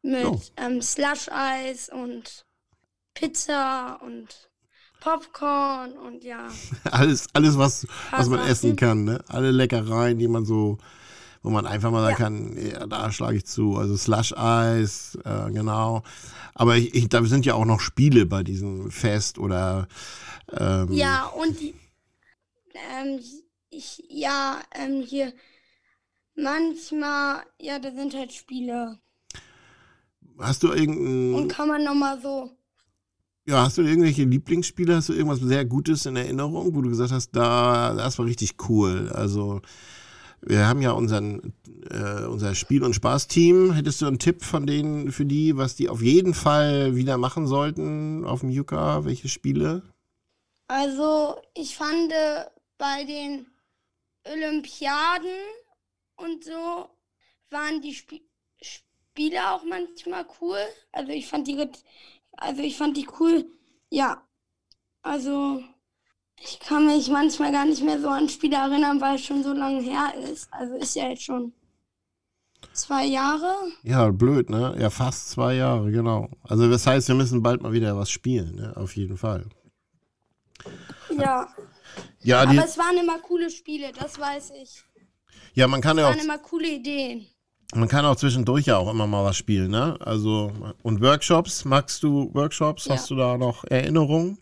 mit 0.02 0.26
Oh. 0.26 0.40
ähm, 0.58 0.80
Slush-Eis 0.82 1.88
und 1.88 2.46
Pizza 3.14 4.00
und 4.02 4.50
Popcorn 5.00 5.92
und 5.98 6.24
ja. 6.24 6.48
Alles, 6.84 7.26
alles 7.32 7.58
was, 7.58 7.86
was 8.10 8.28
man 8.28 8.40
essen 8.46 8.76
kann, 8.76 9.04
ne? 9.04 9.24
Alle 9.28 9.50
Leckereien, 9.50 10.18
die 10.18 10.28
man 10.28 10.44
so, 10.44 10.78
wo 11.44 11.50
man 11.50 11.66
einfach 11.66 11.90
mal 11.90 12.00
sagen 12.02 12.56
Ja. 12.56 12.56
kann, 12.56 12.80
ja, 12.80 12.86
da 12.86 13.12
schlage 13.12 13.36
ich 13.36 13.44
zu. 13.44 13.76
Also 13.76 13.96
Slush-Eis, 13.96 15.18
äh, 15.24 15.50
genau. 15.52 16.02
Aber 16.54 16.76
ich, 16.76 16.94
ich, 16.94 17.08
da 17.10 17.22
sind 17.24 17.44
ja 17.44 17.52
auch 17.54 17.66
noch 17.66 17.80
Spiele 17.80 18.24
bei 18.24 18.42
diesem 18.42 18.90
Fest 18.90 19.38
oder 19.38 19.86
ähm, 20.50 20.90
Ja, 20.90 21.26
und 21.26 21.56
ähm, 22.90 23.20
ich, 23.68 24.02
ja, 24.08 24.58
ähm, 24.74 25.02
hier, 25.06 25.34
manchmal, 26.34 27.42
ja, 27.60 27.78
da 27.78 27.90
sind 27.92 28.14
halt 28.14 28.32
Spiele. 28.32 28.98
hast 30.38 30.62
du 30.62 30.72
irgendein 30.72 31.34
Und 31.34 31.48
kann 31.48 31.68
man 31.68 31.84
nochmal 31.84 32.18
so 32.22 32.50
Ja, 33.46 33.64
hast 33.64 33.76
du 33.76 33.82
irgendwelche 33.82 34.24
Lieblingsspiele? 34.24 34.96
Hast 34.96 35.10
du 35.10 35.12
irgendwas 35.12 35.40
sehr 35.40 35.66
Gutes 35.66 36.06
in 36.06 36.16
Erinnerung, 36.16 36.74
wo 36.74 36.80
du 36.80 36.88
gesagt 36.88 37.12
hast, 37.12 37.32
da, 37.32 37.92
das 37.94 38.18
war 38.18 38.24
richtig 38.24 38.54
cool? 38.70 39.10
Also, 39.12 39.60
wir 40.46 40.66
haben 40.66 40.82
ja 40.82 40.92
unseren, 40.92 41.52
äh, 41.90 42.24
unser 42.24 42.54
Spiel- 42.54 42.84
und 42.84 42.94
Spaß-Team. 42.94 43.72
Hättest 43.72 44.02
du 44.02 44.06
einen 44.06 44.18
Tipp 44.18 44.42
von 44.42 44.66
denen 44.66 45.12
für 45.12 45.24
die, 45.24 45.56
was 45.56 45.76
die 45.76 45.88
auf 45.88 46.02
jeden 46.02 46.34
Fall 46.34 46.96
wieder 46.96 47.18
machen 47.18 47.46
sollten 47.46 48.24
auf 48.24 48.40
dem 48.40 48.50
Yuka? 48.50 49.04
Welche 49.04 49.28
Spiele? 49.28 49.82
Also, 50.68 51.36
ich 51.54 51.76
fand 51.76 52.12
äh, 52.12 52.44
bei 52.78 53.04
den 53.04 53.46
Olympiaden 54.24 55.38
und 56.16 56.44
so 56.44 56.88
waren 57.50 57.80
die 57.80 57.92
Sp 57.92 58.20
Spiele 58.60 59.52
auch 59.52 59.62
manchmal 59.62 60.26
cool. 60.40 60.58
Also 60.90 61.12
ich 61.12 61.28
fand 61.28 61.46
die 61.46 61.68
also 62.32 62.62
ich 62.62 62.76
fand 62.76 62.96
die 62.96 63.06
cool. 63.20 63.46
Ja. 63.90 64.26
Also 65.02 65.62
ich 66.42 66.58
kann 66.60 66.86
mich 66.86 67.08
manchmal 67.10 67.52
gar 67.52 67.64
nicht 67.64 67.82
mehr 67.82 68.00
so 68.00 68.08
an 68.08 68.28
Spiele 68.28 68.56
erinnern, 68.56 69.00
weil 69.00 69.16
es 69.16 69.24
schon 69.24 69.42
so 69.42 69.52
lange 69.52 69.80
her 69.80 70.12
ist. 70.32 70.48
Also 70.52 70.74
ist 70.76 70.94
ja 70.94 71.08
jetzt 71.08 71.22
schon 71.22 71.52
zwei 72.72 73.06
Jahre. 73.06 73.54
Ja, 73.82 74.10
blöd, 74.10 74.50
ne? 74.50 74.74
Ja, 74.78 74.90
fast 74.90 75.30
zwei 75.30 75.54
Jahre, 75.54 75.90
genau. 75.90 76.28
Also 76.42 76.68
das 76.68 76.86
heißt, 76.86 77.08
wir 77.08 77.14
müssen 77.14 77.42
bald 77.42 77.62
mal 77.62 77.72
wieder 77.72 77.96
was 77.96 78.10
spielen, 78.10 78.56
ne? 78.56 78.76
Auf 78.76 78.96
jeden 78.96 79.16
Fall. 79.16 79.46
Ja. 81.18 81.48
Ja, 82.20 82.40
Aber 82.42 82.64
es 82.64 82.76
waren 82.78 82.96
immer 82.98 83.18
coole 83.18 83.50
Spiele, 83.50 83.92
das 83.92 84.18
weiß 84.18 84.52
ich. 84.62 84.82
ja, 85.54 85.68
man 85.68 85.80
kann 85.80 85.98
Es 85.98 86.02
ja 86.02 86.08
auch 86.08 86.14
waren 86.16 86.24
immer 86.24 86.38
coole 86.38 86.68
Ideen. 86.68 87.26
Man 87.74 87.88
kann 87.88 88.04
auch 88.04 88.16
zwischendurch 88.16 88.66
ja 88.66 88.76
auch 88.78 88.90
immer 88.90 89.06
mal 89.06 89.24
was 89.24 89.36
spielen, 89.36 89.70
ne? 89.70 89.96
Also, 90.00 90.52
und 90.82 91.00
Workshops, 91.00 91.64
magst 91.64 92.02
du 92.02 92.30
Workshops? 92.34 92.86
Ja. 92.86 92.94
Hast 92.94 93.10
du 93.10 93.16
da 93.16 93.36
noch 93.36 93.64
Erinnerungen? 93.64 94.38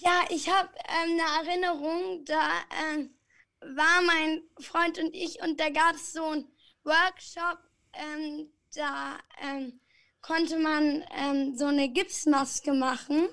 Ja, 0.00 0.24
ich 0.30 0.48
habe 0.48 0.68
ähm, 0.88 1.20
eine 1.20 1.48
Erinnerung, 1.48 2.24
da 2.24 2.50
ähm, 2.92 3.14
war 3.60 4.02
mein 4.02 4.42
Freund 4.60 4.98
und 4.98 5.14
ich 5.14 5.40
und 5.42 5.58
da 5.58 5.70
gab 5.70 5.94
es 5.94 6.12
so 6.12 6.24
einen 6.24 6.48
Workshop, 6.84 7.58
ähm, 7.92 8.52
da 8.74 9.18
ähm, 9.42 9.80
konnte 10.20 10.58
man 10.58 11.04
ähm, 11.16 11.56
so 11.56 11.66
eine 11.66 11.88
Gipsmaske 11.88 12.72
machen 12.72 13.28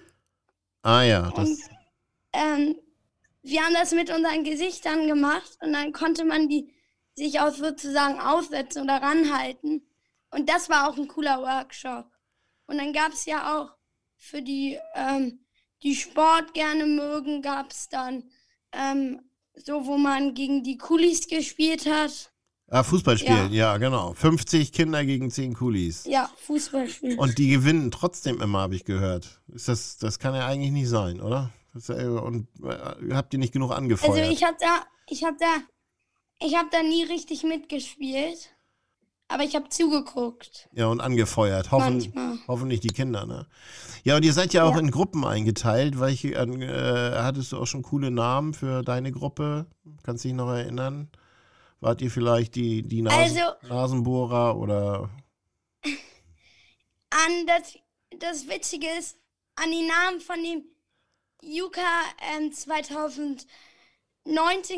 Ah 0.81 1.03
ja, 1.03 1.31
das, 1.35 1.49
und 1.49 1.59
ähm, 2.33 2.75
wir 3.41 3.63
haben 3.63 3.73
das 3.73 3.91
mit 3.91 4.09
unseren 4.09 4.43
Gesichtern 4.43 5.07
gemacht 5.07 5.57
und 5.61 5.73
dann 5.73 5.91
konnte 5.93 6.25
man 6.25 6.47
die 6.47 6.73
sich 7.15 7.39
auch 7.39 7.53
sozusagen 7.53 8.19
aufsetzen 8.19 8.83
oder 8.83 9.01
ranhalten 9.01 9.87
und 10.31 10.49
das 10.49 10.69
war 10.69 10.89
auch 10.89 10.97
ein 10.97 11.07
cooler 11.07 11.41
Workshop. 11.41 12.11
Und 12.67 12.77
dann 12.77 12.91
gab 12.91 13.13
es 13.13 13.25
ja 13.25 13.57
auch 13.57 13.71
für 14.17 14.41
die, 14.41 14.77
ähm, 14.93 15.44
die 15.85 15.95
Sport 15.95 16.53
gerne 16.53 16.85
mögen, 16.85 17.41
gab 17.41 17.71
es 17.71 17.87
dann 17.87 18.23
ähm, 18.73 19.21
so, 19.55 19.85
wo 19.85 19.97
man 19.97 20.33
gegen 20.33 20.63
die 20.63 20.77
Kulis 20.77 21.27
gespielt 21.27 21.85
hat. 21.85 22.33
ah, 22.69 22.83
Fußball 22.83 23.17
spielen, 23.17 23.53
ja. 23.53 23.77
genau. 23.77 24.13
50 24.13 24.73
Kinder 24.73 25.05
gegen 25.05 25.29
10 25.29 25.53
Kulis. 25.53 26.05
Ja, 26.05 26.29
Fußballspiel. 26.37 27.17
Und 27.17 27.37
die 27.37 27.49
gewinnen 27.49 27.91
trotzdem 27.91 28.41
immer, 28.41 28.59
habe 28.59 28.75
ich 28.75 28.83
gehört. 28.83 29.41
Ist 29.53 29.67
das, 29.67 29.97
das 29.97 30.19
kann 30.19 30.33
ja 30.33 30.47
eigentlich 30.47 30.71
nicht 30.71 30.89
sein, 30.89 31.21
oder? 31.21 31.53
Das, 31.73 31.89
äh, 31.89 32.07
und 32.07 32.47
äh, 32.63 33.13
habt 33.13 33.33
ihr 33.33 33.39
nicht 33.39 33.53
genug 33.53 33.71
angefeuert? 33.71 34.17
Also 34.17 34.31
ich 34.31 34.43
habe 34.43 34.57
da, 34.59 34.83
ich 35.07 35.23
habe 35.23 35.37
da, 35.39 35.55
ich 36.39 36.55
habe 36.57 36.69
da 36.71 36.81
nie 36.81 37.03
richtig 37.03 37.43
mitgespielt, 37.43 38.54
aber 39.27 39.43
ich 39.43 39.55
habe 39.55 39.69
zugeguckt. 39.69 40.69
ja, 40.73 40.87
und 40.87 41.01
angefeuert. 41.01 41.71
Hoffen, 41.71 42.41
hoffentlich 42.47 42.79
die 42.81 42.89
Kinder, 42.89 43.25
ne? 43.25 43.47
Ja, 44.03 44.15
und 44.17 44.23
ihr 44.25 44.33
seid 44.33 44.53
ja 44.53 44.63
auch 44.63 44.73
Ja. 44.75 44.79
in 44.79 44.91
Gruppen 44.91 45.25
eingeteilt. 45.25 45.99
Welche, 45.99 46.33
äh, 46.35 47.11
hattest 47.21 47.51
du 47.51 47.57
auch 47.57 47.65
schon 47.65 47.81
coole 47.81 48.11
Namen 48.11 48.53
für 48.53 48.83
deine 48.83 49.11
Gruppe? 49.11 49.65
Kannst 50.03 50.23
du 50.23 50.27
dich 50.29 50.35
noch 50.37 50.49
erinnern? 50.51 51.09
Wart 51.81 52.01
ihr 52.01 52.11
vielleicht 52.11 52.55
die, 52.55 52.83
die 52.83 53.01
Nasen, 53.01 53.19
Also- 53.39 53.67
Nasenbohrer 53.67 54.57
oder 54.57 55.09
An 57.09 57.47
das, 57.47 57.77
das 58.19 58.47
Witzige 58.47 58.87
ist, 58.99 59.17
an 59.55 59.71
die 59.71 59.87
Namen 59.87 60.19
von 60.19 60.41
dem 60.43 60.63
Yuka 61.41 61.81
ähm, 62.37 62.51
2019 62.51 63.45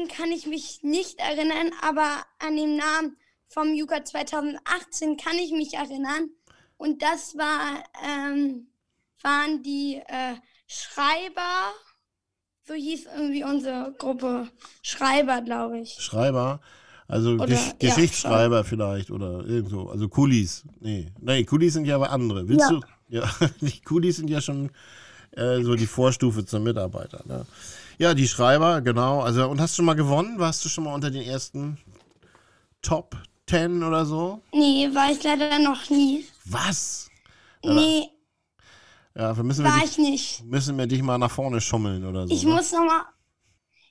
kann 0.08 0.32
ich 0.32 0.46
mich 0.48 0.84
nicht 0.84 1.20
erinnern, 1.20 1.72
aber 1.82 2.26
an 2.40 2.56
den 2.58 2.76
Namen 2.78 3.18
vom 3.48 3.74
Yuka 3.74 4.04
2018 4.04 5.18
kann 5.18 5.36
ich 5.38 5.52
mich 5.52 5.74
erinnern. 5.74 6.30
Und 6.78 7.02
das 7.02 7.36
war, 7.38 7.84
ähm, 8.06 8.68
waren 9.24 9.64
die 9.64 9.96
äh, 10.08 10.36
Schreiber, 10.68 11.72
so 12.68 12.74
hieß 12.74 13.08
irgendwie 13.18 13.44
unsere 13.44 13.94
Gruppe. 13.98 14.48
Schreiber, 14.82 15.42
glaube 15.42 15.80
ich. 15.80 15.94
Schreiber? 15.94 16.60
Also 17.08 17.32
Oder- 17.32 17.46
Gesch 17.48 17.68
ja, 17.68 17.74
Geschichtsschreiber 17.80 18.64
vielleicht 18.66 19.12
oder 19.12 19.46
irgendwo. 19.46 19.88
Also 19.90 20.10
Kulis. 20.10 20.66
Nee, 20.82 21.12
nee, 21.22 21.46
Kulis 21.46 21.74
sind 21.74 21.86
ja 21.86 21.96
aber 21.96 22.10
andere. 22.12 22.48
Willst 22.50 22.70
Ja. 22.70 22.76
du? 22.76 22.82
Ja, 23.10 23.30
die 23.62 23.82
Kulis 23.82 24.18
sind 24.18 24.30
ja 24.30 24.42
schon 24.42 24.70
äh, 25.32 25.62
so 25.64 25.76
die 25.76 25.88
Vorstufe 25.88 26.46
zum 26.46 26.64
Mitarbeiter. 26.64 27.22
Ne? 27.26 27.46
Ja, 27.98 28.14
die 28.14 28.28
Schreiber, 28.28 28.82
genau. 28.82 29.22
Also 29.22 29.48
und 29.48 29.62
hast 29.62 29.74
du 29.74 29.76
schon 29.78 29.86
mal 29.86 29.94
gewonnen? 29.96 30.38
Warst 30.38 30.66
du 30.66 30.70
schon 30.70 30.84
mal 30.84 30.94
unter 30.94 31.10
den 31.10 31.24
ersten 31.24 31.78
Top 32.82 33.16
10 33.48 33.84
oder 33.84 34.06
so? 34.06 34.42
Nee, 34.52 34.94
war 34.94 35.12
ich 35.12 35.24
leider 35.24 35.60
noch 35.60 35.90
nie. 35.90 36.28
Was? 36.46 37.10
Nee, 37.64 38.10
Ja, 39.16 39.36
wir 39.36 39.44
müssen 39.44 39.64
wir, 39.66 39.72
war 39.72 39.82
dich, 39.82 39.92
ich 39.92 39.98
nicht. 39.98 40.44
müssen 40.44 40.78
wir 40.78 40.88
dich 40.88 41.02
mal 41.02 41.18
nach 41.18 41.32
vorne 41.32 41.60
schummeln 41.62 42.06
oder 42.06 42.28
so. 42.28 42.34
Ich 42.34 42.44
ne? 42.44 42.52
muss 42.54 42.72
noch 42.72 42.86
mal, 42.86 43.06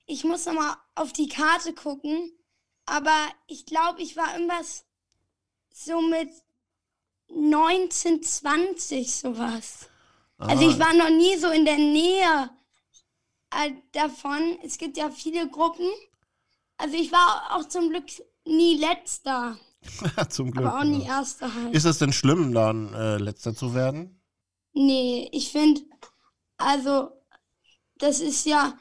ich 0.07 0.25
muss 0.25 0.47
noch 0.47 0.55
mal 0.55 0.77
auf 0.95 1.13
die 1.13 1.29
Karte 1.29 1.75
gucken, 1.75 2.33
aber 2.87 3.17
ich 3.49 3.67
glaube, 3.67 4.03
ich 4.03 4.17
war 4.17 4.33
irgendwas 4.35 4.85
so 5.75 6.01
mit 6.01 6.31
19, 7.29 8.23
20 8.23 9.15
sowas. 9.15 9.89
Also 10.39 10.69
ich 10.69 10.77
Ah, 10.77 10.81
war 10.81 10.95
noch 10.95 11.11
nie 11.11 11.37
so 11.39 11.51
in 11.51 11.65
der 11.65 11.79
Nähe 11.79 12.51
äh, 13.51 13.73
davon. 13.93 14.59
Es 14.63 14.79
gibt 14.79 14.97
ja 14.97 15.11
viele 15.11 15.49
Gruppen. 15.49 15.89
Also 16.79 16.97
ich 16.97 17.11
war 17.13 17.57
auch 17.57 17.67
zum 17.69 17.91
Glück 17.91 18.05
nie 18.47 18.77
letzter, 18.79 19.59
zum 20.29 20.51
Glück. 20.51 20.67
aber 20.67 20.81
auch 20.81 20.85
nie 20.85 21.05
ja. 21.05 21.19
erster 21.19 21.53
halt. 21.53 21.75
Ist 21.75 21.85
es 21.85 21.99
denn 21.99 22.13
schlimm, 22.13 22.53
dann 22.53 22.93
äh, 22.95 23.19
letzter 23.19 23.55
zu 23.55 23.75
werden? 23.75 24.21
Nee, 24.73 25.29
ich 25.33 25.51
finde, 25.53 25.83
also, 26.59 27.11
das 27.99 28.21
ist 28.21 28.47
ja, 28.47 28.79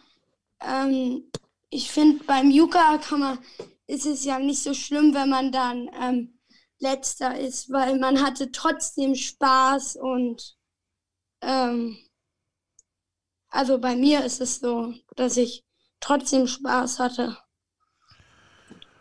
ähm, 0.61 1.31
ich 1.69 1.91
finde, 1.91 2.23
beim 2.25 2.51
Yuka 2.51 2.97
kann 2.97 3.19
man, 3.19 3.39
ist 3.87 4.05
es 4.05 4.25
ja 4.25 4.39
nicht 4.39 4.61
so 4.61 4.73
schlimm, 4.73 5.13
wenn 5.13 5.29
man 5.29 5.51
dann 5.51 5.89
ähm, 6.01 6.39
letzter 6.79 7.37
ist, 7.37 7.71
weil 7.71 7.97
man 7.99 8.21
hatte 8.21 8.51
trotzdem 8.51 9.15
Spaß 9.15 9.97
und, 9.97 10.57
ähm, 11.41 11.97
also 13.49 13.79
bei 13.79 13.95
mir 13.95 14.25
ist 14.25 14.41
es 14.41 14.59
so, 14.59 14.93
dass 15.15 15.37
ich 15.37 15.65
trotzdem 16.01 16.47
Spaß 16.47 16.99
hatte. 16.99 17.37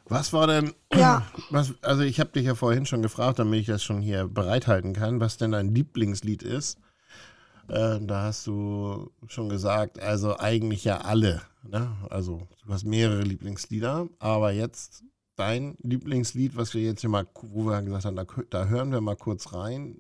Was 0.07 0.33
war 0.33 0.47
denn, 0.47 0.75
Ja. 0.93 1.27
was, 1.51 1.75
also 1.83 2.03
ich 2.03 2.21
habe 2.21 2.31
dich 2.31 2.45
ja 2.45 2.55
vorhin 2.55 2.87
schon 2.87 3.03
gefragt, 3.03 3.39
damit 3.39 3.61
ich 3.61 3.67
das 3.67 3.83
schon 3.83 4.01
hier 4.01 4.29
bereithalten 4.29 4.93
kann, 4.93 5.21
was 5.21 5.37
denn 5.37 5.53
dein 5.53 5.75
Lieblingslied 5.75 6.43
ist. 6.43 6.79
Äh, 7.69 7.99
da 8.01 8.25
hast 8.25 8.47
du 8.47 9.11
schon 9.27 9.49
gesagt, 9.49 9.99
also 9.99 10.39
eigentlich 10.39 10.85
ja 10.85 10.99
alle. 10.99 11.41
Ne? 11.63 11.97
Also 12.11 12.47
du 12.67 12.73
hast 12.73 12.85
mehrere 12.85 13.23
Lieblingslieder, 13.23 14.09
aber 14.19 14.53
jetzt 14.53 15.03
dein 15.37 15.77
Lieblingslied, 15.83 16.57
was 16.57 16.75
wir 16.75 16.83
jetzt 16.83 17.01
hier 17.01 17.11
mal, 17.11 17.27
wo 17.43 17.65
wir 17.65 17.81
gesagt 17.83 18.05
haben, 18.05 18.17
da, 18.17 18.27
da 18.51 18.67
hören 18.67 18.93
wir 18.93 19.01
mal 19.01 19.17
kurz 19.17 19.53
rein, 19.53 19.97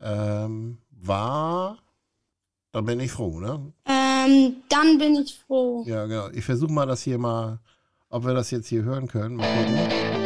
ähm, 0.00 0.78
war, 0.90 1.78
da 2.72 2.80
bin 2.80 3.00
ich 3.00 3.10
froh, 3.10 3.40
ne? 3.40 3.72
Ähm, 3.86 4.56
dann 4.68 4.98
bin 4.98 5.16
ich 5.16 5.34
froh. 5.34 5.84
Ja, 5.86 6.06
genau. 6.06 6.28
Ich 6.30 6.44
versuche 6.44 6.72
mal 6.72 6.86
das 6.86 7.02
hier 7.02 7.18
mal, 7.18 7.60
ob 8.10 8.24
wir 8.24 8.34
das 8.34 8.50
jetzt 8.50 8.68
hier 8.68 8.82
hören 8.82 9.08
können. 9.08 9.36
Mal 9.36 9.46
gucken. 9.46 10.17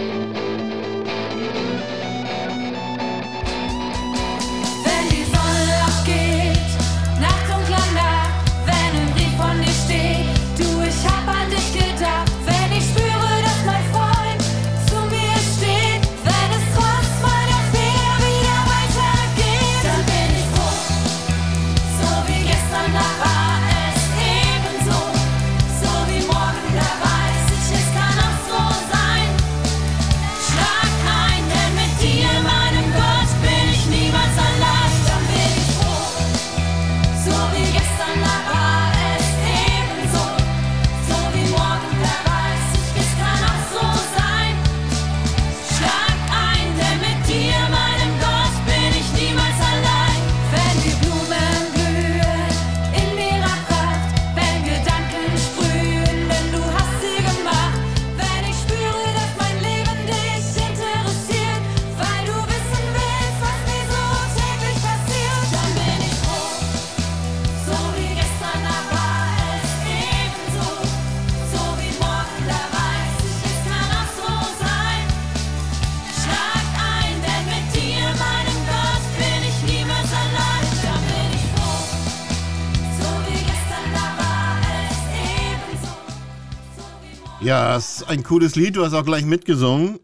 Ein 88.12 88.22
cooles 88.22 88.54
Lied. 88.56 88.76
Du 88.76 88.84
hast 88.84 88.94
auch 88.94 89.04
gleich 89.04 89.24
mitgesungen. 89.24 89.98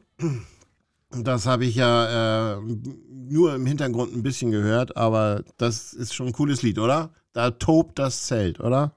Das 1.10 1.46
habe 1.46 1.64
ich 1.64 1.76
ja 1.76 2.56
äh, 2.56 2.60
nur 2.60 3.54
im 3.54 3.66
Hintergrund 3.66 4.14
ein 4.14 4.22
bisschen 4.22 4.50
gehört, 4.50 4.96
aber 4.96 5.44
das 5.56 5.92
ist 5.92 6.14
schon 6.14 6.28
ein 6.28 6.32
cooles 6.32 6.62
Lied, 6.62 6.78
oder? 6.78 7.12
Da 7.32 7.50
tobt 7.50 7.98
das 7.98 8.26
Zelt, 8.26 8.60
oder? 8.60 8.94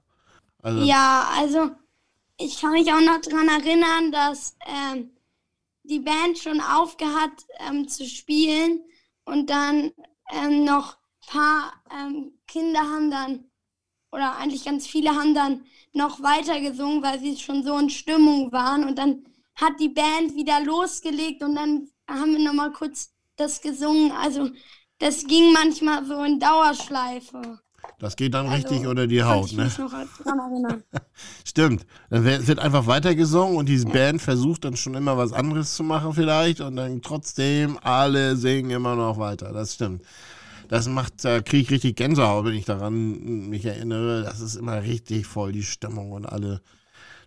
Also 0.61 0.83
ja, 0.83 1.29
also 1.37 1.71
ich 2.37 2.59
kann 2.59 2.71
mich 2.71 2.91
auch 2.91 3.01
noch 3.01 3.21
daran 3.21 3.47
erinnern, 3.47 4.11
dass 4.11 4.55
ähm, 4.65 5.11
die 5.83 5.99
Band 5.99 6.37
schon 6.37 6.61
aufgehört 6.61 7.45
ähm, 7.67 7.87
zu 7.87 8.05
spielen 8.05 8.81
und 9.25 9.49
dann 9.49 9.91
ähm, 10.31 10.63
noch 10.63 10.97
ein 10.97 11.27
paar 11.27 11.73
ähm, 11.91 12.33
Kinder 12.47 12.81
haben 12.81 13.11
dann, 13.11 13.45
oder 14.11 14.37
eigentlich 14.37 14.65
ganz 14.65 14.87
viele 14.87 15.11
haben 15.11 15.33
dann 15.33 15.61
noch 15.93 16.21
weiter 16.21 16.59
gesungen, 16.59 17.03
weil 17.03 17.19
sie 17.19 17.37
schon 17.37 17.63
so 17.63 17.77
in 17.77 17.89
Stimmung 17.89 18.51
waren 18.51 18.83
und 18.83 18.97
dann 18.97 19.23
hat 19.55 19.73
die 19.79 19.89
Band 19.89 20.35
wieder 20.35 20.63
losgelegt 20.63 21.43
und 21.43 21.55
dann 21.55 21.87
haben 22.07 22.33
wir 22.33 22.43
nochmal 22.43 22.71
kurz 22.71 23.11
das 23.35 23.61
gesungen. 23.61 24.11
Also 24.11 24.49
das 24.99 25.25
ging 25.25 25.53
manchmal 25.53 26.05
so 26.05 26.23
in 26.23 26.39
Dauerschleife. 26.39 27.59
Das 27.99 28.15
geht 28.15 28.33
dann 28.33 28.47
also, 28.47 28.67
richtig 28.67 28.87
unter 28.87 29.05
die 29.05 29.23
Haut, 29.23 29.51
ne? 29.53 29.69
Stimmt. 31.45 31.85
Dann 32.09 32.23
wird 32.23 32.59
einfach 32.59 32.87
weitergesungen 32.87 33.57
und 33.57 33.69
diese 33.69 33.87
Band 33.87 34.21
versucht 34.21 34.65
dann 34.65 34.75
schon 34.75 34.95
immer 34.95 35.17
was 35.17 35.33
anderes 35.33 35.75
zu 35.75 35.83
machen 35.83 36.13
vielleicht 36.13 36.61
und 36.61 36.75
dann 36.75 37.01
trotzdem 37.01 37.77
alle 37.83 38.35
singen 38.35 38.71
immer 38.71 38.95
noch 38.95 39.19
weiter. 39.19 39.51
Das 39.51 39.75
stimmt. 39.75 40.03
Das 40.71 40.87
macht, 40.87 41.25
da 41.25 41.41
kriege 41.41 41.63
ich 41.63 41.69
richtig 41.69 41.97
Gänsehaut, 41.97 42.45
wenn 42.45 42.53
ich 42.53 42.63
daran 42.63 43.49
mich 43.49 43.65
erinnere. 43.65 44.23
Das 44.23 44.39
ist 44.39 44.55
immer 44.55 44.83
richtig 44.83 45.27
voll, 45.27 45.51
die 45.51 45.63
Stimmung 45.63 46.13
und 46.13 46.25
alle 46.25 46.61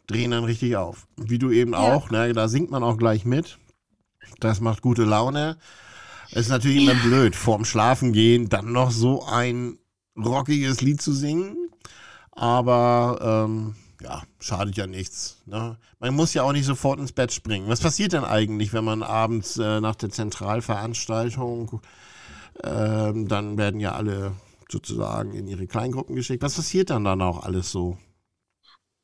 drehen 0.07 0.31
dann 0.31 0.45
richtig 0.45 0.77
auf. 0.77 1.07
Wie 1.19 1.39
du 1.39 1.51
eben 1.51 1.73
ja. 1.73 1.79
auch, 1.79 2.11
ne? 2.11 2.33
Da 2.33 2.49
singt 2.49 2.71
man 2.71 2.83
auch 2.83 2.97
gleich 2.97 3.27
mit. 3.27 3.59
Das 4.41 4.63
macht 4.63 4.81
gute 4.81 5.05
Laune. 5.05 5.59
Ist 6.31 6.49
natürlich 6.49 6.85
immer 6.85 6.95
blöd, 6.95 7.37
vorm 7.37 7.67
Schlafen 7.67 8.15
gehen 8.15 8.49
dann 8.49 8.73
noch 8.73 8.91
so 8.91 9.23
ein 9.27 9.77
rockiges 10.17 10.81
Lied 10.81 11.03
zu 11.03 11.13
singen. 11.13 11.69
Aber 12.33 13.45
ähm, 13.47 13.75
ja, 14.01 14.23
schadet 14.40 14.79
ja 14.79 14.87
nichts. 14.87 15.42
Ne? 15.45 15.77
Man 15.99 16.14
muss 16.14 16.33
ja 16.33 16.45
auch 16.45 16.53
nicht 16.53 16.64
sofort 16.64 16.99
ins 16.99 17.12
Bett 17.12 17.31
springen. 17.31 17.68
Was 17.68 17.81
passiert 17.81 18.14
denn 18.14 18.25
eigentlich, 18.25 18.73
wenn 18.73 18.85
man 18.85 19.03
abends 19.03 19.59
äh, 19.59 19.83
nach 19.83 19.97
der 19.97 20.09
Zentralveranstaltung, 20.09 21.83
äh, 22.62 23.12
dann 23.14 23.59
werden 23.59 23.81
ja 23.81 23.93
alle 23.93 24.37
sozusagen 24.71 25.35
in 25.35 25.47
ihre 25.47 25.67
Kleingruppen 25.67 26.17
geschickt. 26.17 26.43
Was 26.43 26.57
passiert 26.57 26.90
dann 26.90 27.05
dann 27.05 27.23
auch 27.23 27.45
alles 27.45 27.71
so? 27.71 27.99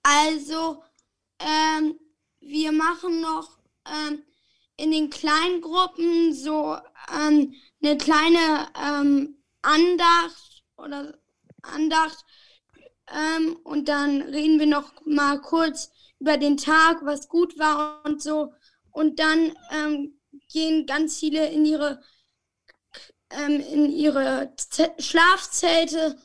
Also, 0.02 0.82
ähm, 1.38 1.98
wir 2.40 2.72
machen 2.72 3.20
noch 3.20 3.58
ähm, 3.86 4.22
in 4.76 4.90
den 4.90 5.10
Kleingruppen 5.10 6.32
so 6.32 6.76
ähm, 7.14 7.54
eine 7.82 7.96
kleine 7.98 8.68
ähm, 8.82 9.36
Andacht 9.62 10.62
oder 10.76 11.18
Andacht. 11.62 12.24
Ähm, 13.12 13.56
und 13.64 13.88
dann 13.88 14.22
reden 14.22 14.58
wir 14.58 14.66
noch 14.66 14.92
mal 15.04 15.40
kurz 15.40 15.90
über 16.18 16.36
den 16.36 16.56
Tag, 16.56 17.04
was 17.04 17.28
gut 17.28 17.58
war 17.58 18.02
und 18.04 18.22
so. 18.22 18.52
Und 18.90 19.18
dann 19.18 19.52
ähm, 19.72 20.18
gehen 20.52 20.86
ganz 20.86 21.18
viele 21.18 21.48
in 21.48 21.64
ihre, 21.64 22.02
ähm, 23.30 23.60
in 23.60 23.90
ihre 23.90 24.52
Z 24.56 24.92
Schlafzelte 25.02 26.18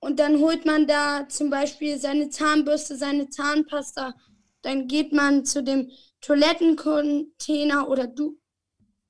und 0.00 0.18
dann 0.18 0.38
holt 0.38 0.66
man 0.66 0.86
da 0.86 1.28
zum 1.28 1.50
Beispiel 1.50 1.98
seine 1.98 2.28
Zahnbürste, 2.28 2.96
seine 2.96 3.30
Zahnpasta. 3.30 4.14
Dann 4.62 4.86
geht 4.86 5.12
man 5.12 5.44
zu 5.44 5.62
dem 5.62 5.90
Toilettencontainer 6.20 7.88
oder 7.88 8.06
du, 8.06 8.38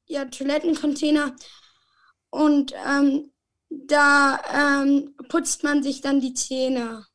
ja, 0.07 0.25
Toilettencontainer 0.25 1.35
und 2.31 2.75
ähm, 2.87 3.31
da 3.70 4.40
ähm, 4.53 5.14
putzt 5.29 5.64
man 5.64 5.83
sich 5.83 6.01
dann 6.01 6.20
die 6.20 6.35
Zähne. 6.35 7.07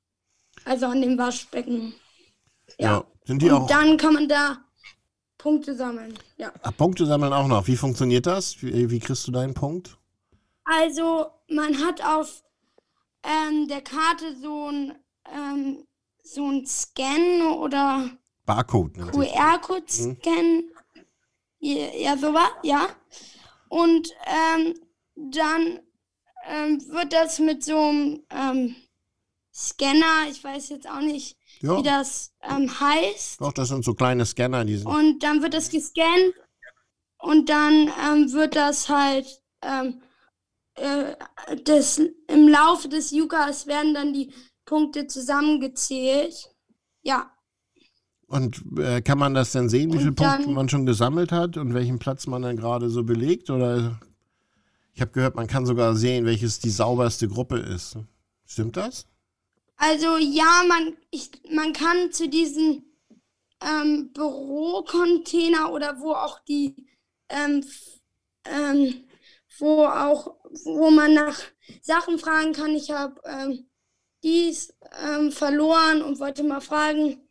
Also 0.65 0.87
an 0.87 1.01
dem 1.01 1.17
Waschbecken. 1.17 1.93
Ja. 2.77 2.97
ja. 2.97 3.03
Sind 3.25 3.41
die 3.41 3.49
Und 3.49 3.53
auch. 3.53 3.67
Dann 3.67 3.97
kann 3.97 4.13
man 4.13 4.27
da 4.27 4.57
Punkte 5.37 5.75
sammeln. 5.75 6.17
Ja. 6.37 6.51
Ach, 6.63 6.75
Punkte 6.75 7.05
sammeln 7.05 7.31
auch 7.33 7.47
noch. 7.47 7.67
Wie 7.67 7.77
funktioniert 7.77 8.25
das? 8.25 8.61
Wie, 8.61 8.89
wie 8.89 8.99
kriegst 8.99 9.27
du 9.27 9.31
deinen 9.31 9.53
Punkt? 9.53 9.98
Also, 10.71 11.31
man 11.49 11.83
hat 11.83 12.05
auf 12.05 12.43
ähm, 13.23 13.67
der 13.67 13.81
Karte 13.81 14.35
so 14.35 14.69
ein, 14.69 14.95
ähm, 15.33 15.83
so 16.21 16.47
ein 16.47 16.63
Scan 16.67 17.57
oder 17.57 18.11
Barcode. 18.45 18.93
QR-Code-Scan. 19.11 20.57
Mhm. 20.57 20.71
Ja, 21.59 21.87
ja, 21.95 22.17
sowas, 22.17 22.51
ja. 22.61 22.87
Und 23.67 24.13
ähm, 24.27 24.75
dann 25.15 25.79
ähm, 26.47 26.79
wird 26.89 27.13
das 27.13 27.39
mit 27.39 27.63
so 27.63 27.77
einem 27.77 28.23
ähm, 28.29 28.75
Scanner, 29.51 30.29
ich 30.29 30.43
weiß 30.43 30.69
jetzt 30.69 30.87
auch 30.87 31.01
nicht, 31.01 31.35
ja. 31.61 31.77
wie 31.77 31.83
das 31.83 32.31
ähm, 32.43 32.79
heißt. 32.79 33.41
Doch, 33.41 33.53
das 33.53 33.69
sind 33.69 33.83
so 33.83 33.95
kleine 33.95 34.23
Scanner, 34.25 34.63
die 34.65 34.77
sind. 34.77 34.87
Und 34.87 35.23
dann 35.23 35.41
wird 35.41 35.55
das 35.55 35.69
gescannt 35.69 36.33
und 37.17 37.49
dann 37.49 37.87
wird 38.31 38.55
das 38.55 38.87
halt 38.87 39.41
äh, 40.79 41.15
das, 41.63 41.99
im 42.27 42.47
Laufe 42.47 42.89
des 42.89 43.11
Yukas 43.11 43.67
werden 43.67 43.93
dann 43.93 44.13
die 44.13 44.31
Punkte 44.65 45.07
zusammengezählt. 45.07 46.49
Ja. 47.01 47.31
Und 48.27 48.63
äh, 48.77 49.01
kann 49.01 49.17
man 49.17 49.33
das 49.33 49.51
denn 49.51 49.69
sehen, 49.69 49.91
wie 49.93 49.97
viele 49.97 50.11
Punkte 50.11 50.49
man 50.49 50.69
schon 50.69 50.85
gesammelt 50.85 51.31
hat 51.31 51.57
und 51.57 51.73
welchen 51.73 51.97
Platz 51.97 52.27
man 52.27 52.43
dann 52.43 52.57
gerade 52.57 52.89
so 52.89 53.03
belegt? 53.03 53.49
Oder 53.49 53.99
ich 54.93 55.01
habe 55.01 55.11
gehört, 55.11 55.35
man 55.35 55.47
kann 55.47 55.65
sogar 55.65 55.95
sehen, 55.95 56.25
welches 56.25 56.59
die 56.59 56.69
sauberste 56.69 57.27
Gruppe 57.27 57.57
ist. 57.57 57.97
Stimmt 58.45 58.77
das? 58.77 59.07
Also 59.77 60.17
ja, 60.17 60.63
man, 60.67 60.97
ich, 61.09 61.31
man 61.51 61.73
kann 61.73 62.11
zu 62.11 62.27
diesen 62.27 62.83
ähm, 63.61 64.11
Bürocontainer 64.13 65.71
oder 65.71 65.99
wo 65.99 66.11
auch 66.11 66.39
die, 66.39 66.75
ähm, 67.29 67.63
ähm, 68.45 68.93
wo 69.57 69.85
auch, 69.85 70.35
wo 70.65 70.89
man 70.89 71.13
nach 71.13 71.37
Sachen 71.81 72.17
fragen 72.19 72.53
kann. 72.53 72.71
Ich 72.75 72.91
habe 72.91 73.21
ähm, 73.25 73.65
dies 74.23 74.73
ähm, 75.03 75.31
verloren 75.31 76.01
und 76.01 76.19
wollte 76.19 76.43
mal 76.43 76.61
fragen, 76.61 77.21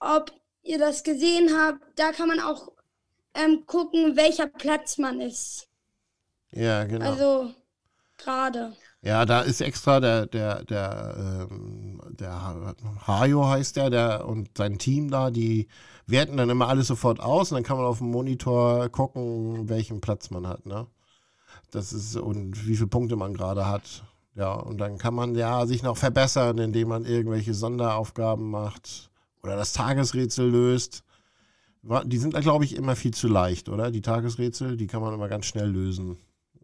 ob 0.00 0.32
ihr 0.62 0.78
das 0.78 1.02
gesehen 1.02 1.50
habt. 1.56 1.80
Da 1.96 2.12
kann 2.12 2.28
man 2.28 2.40
auch 2.40 2.72
ähm, 3.34 3.64
gucken, 3.66 4.16
welcher 4.16 4.46
Platz 4.46 4.98
man 4.98 5.20
ist. 5.20 5.68
Ja, 6.52 6.84
genau. 6.84 7.10
Also 7.10 7.54
gerade. 8.18 8.76
Ja, 9.00 9.24
da 9.24 9.40
ist 9.40 9.60
extra 9.60 9.98
der, 9.98 10.26
der, 10.26 10.62
der, 10.64 11.48
ähm, 11.50 12.00
der 12.10 12.76
Hajo 13.06 13.48
heißt 13.48 13.76
der, 13.76 13.90
der 13.90 14.28
und 14.28 14.56
sein 14.56 14.78
Team 14.78 15.10
da, 15.10 15.30
die 15.30 15.66
werten 16.06 16.36
dann 16.36 16.50
immer 16.50 16.68
alles 16.68 16.86
sofort 16.86 17.18
aus 17.18 17.50
und 17.50 17.56
dann 17.56 17.64
kann 17.64 17.78
man 17.78 17.86
auf 17.86 17.98
dem 17.98 18.10
Monitor 18.10 18.88
gucken, 18.90 19.68
welchen 19.68 20.00
Platz 20.00 20.30
man 20.30 20.46
hat, 20.46 20.66
ne? 20.66 20.86
Das 21.72 21.92
ist 21.92 22.16
und 22.16 22.66
wie 22.66 22.76
viele 22.76 22.86
Punkte 22.86 23.16
man 23.16 23.34
gerade 23.34 23.66
hat. 23.66 24.04
Ja, 24.34 24.52
und 24.52 24.78
dann 24.78 24.98
kann 24.98 25.14
man 25.14 25.34
ja 25.34 25.66
sich 25.66 25.82
noch 25.82 25.96
verbessern, 25.96 26.58
indem 26.58 26.88
man 26.88 27.04
irgendwelche 27.04 27.54
Sonderaufgaben 27.54 28.50
macht 28.50 29.10
oder 29.42 29.56
das 29.56 29.72
Tagesrätsel 29.72 30.48
löst. 30.48 31.02
Die 32.04 32.18
sind 32.18 32.34
da, 32.34 32.40
glaube 32.40 32.64
ich, 32.64 32.76
immer 32.76 32.94
viel 32.94 33.12
zu 33.12 33.26
leicht, 33.26 33.68
oder? 33.68 33.90
Die 33.90 34.02
Tagesrätsel, 34.02 34.76
die 34.76 34.86
kann 34.86 35.02
man 35.02 35.14
immer 35.14 35.28
ganz 35.28 35.46
schnell 35.46 35.68
lösen. 35.68 36.18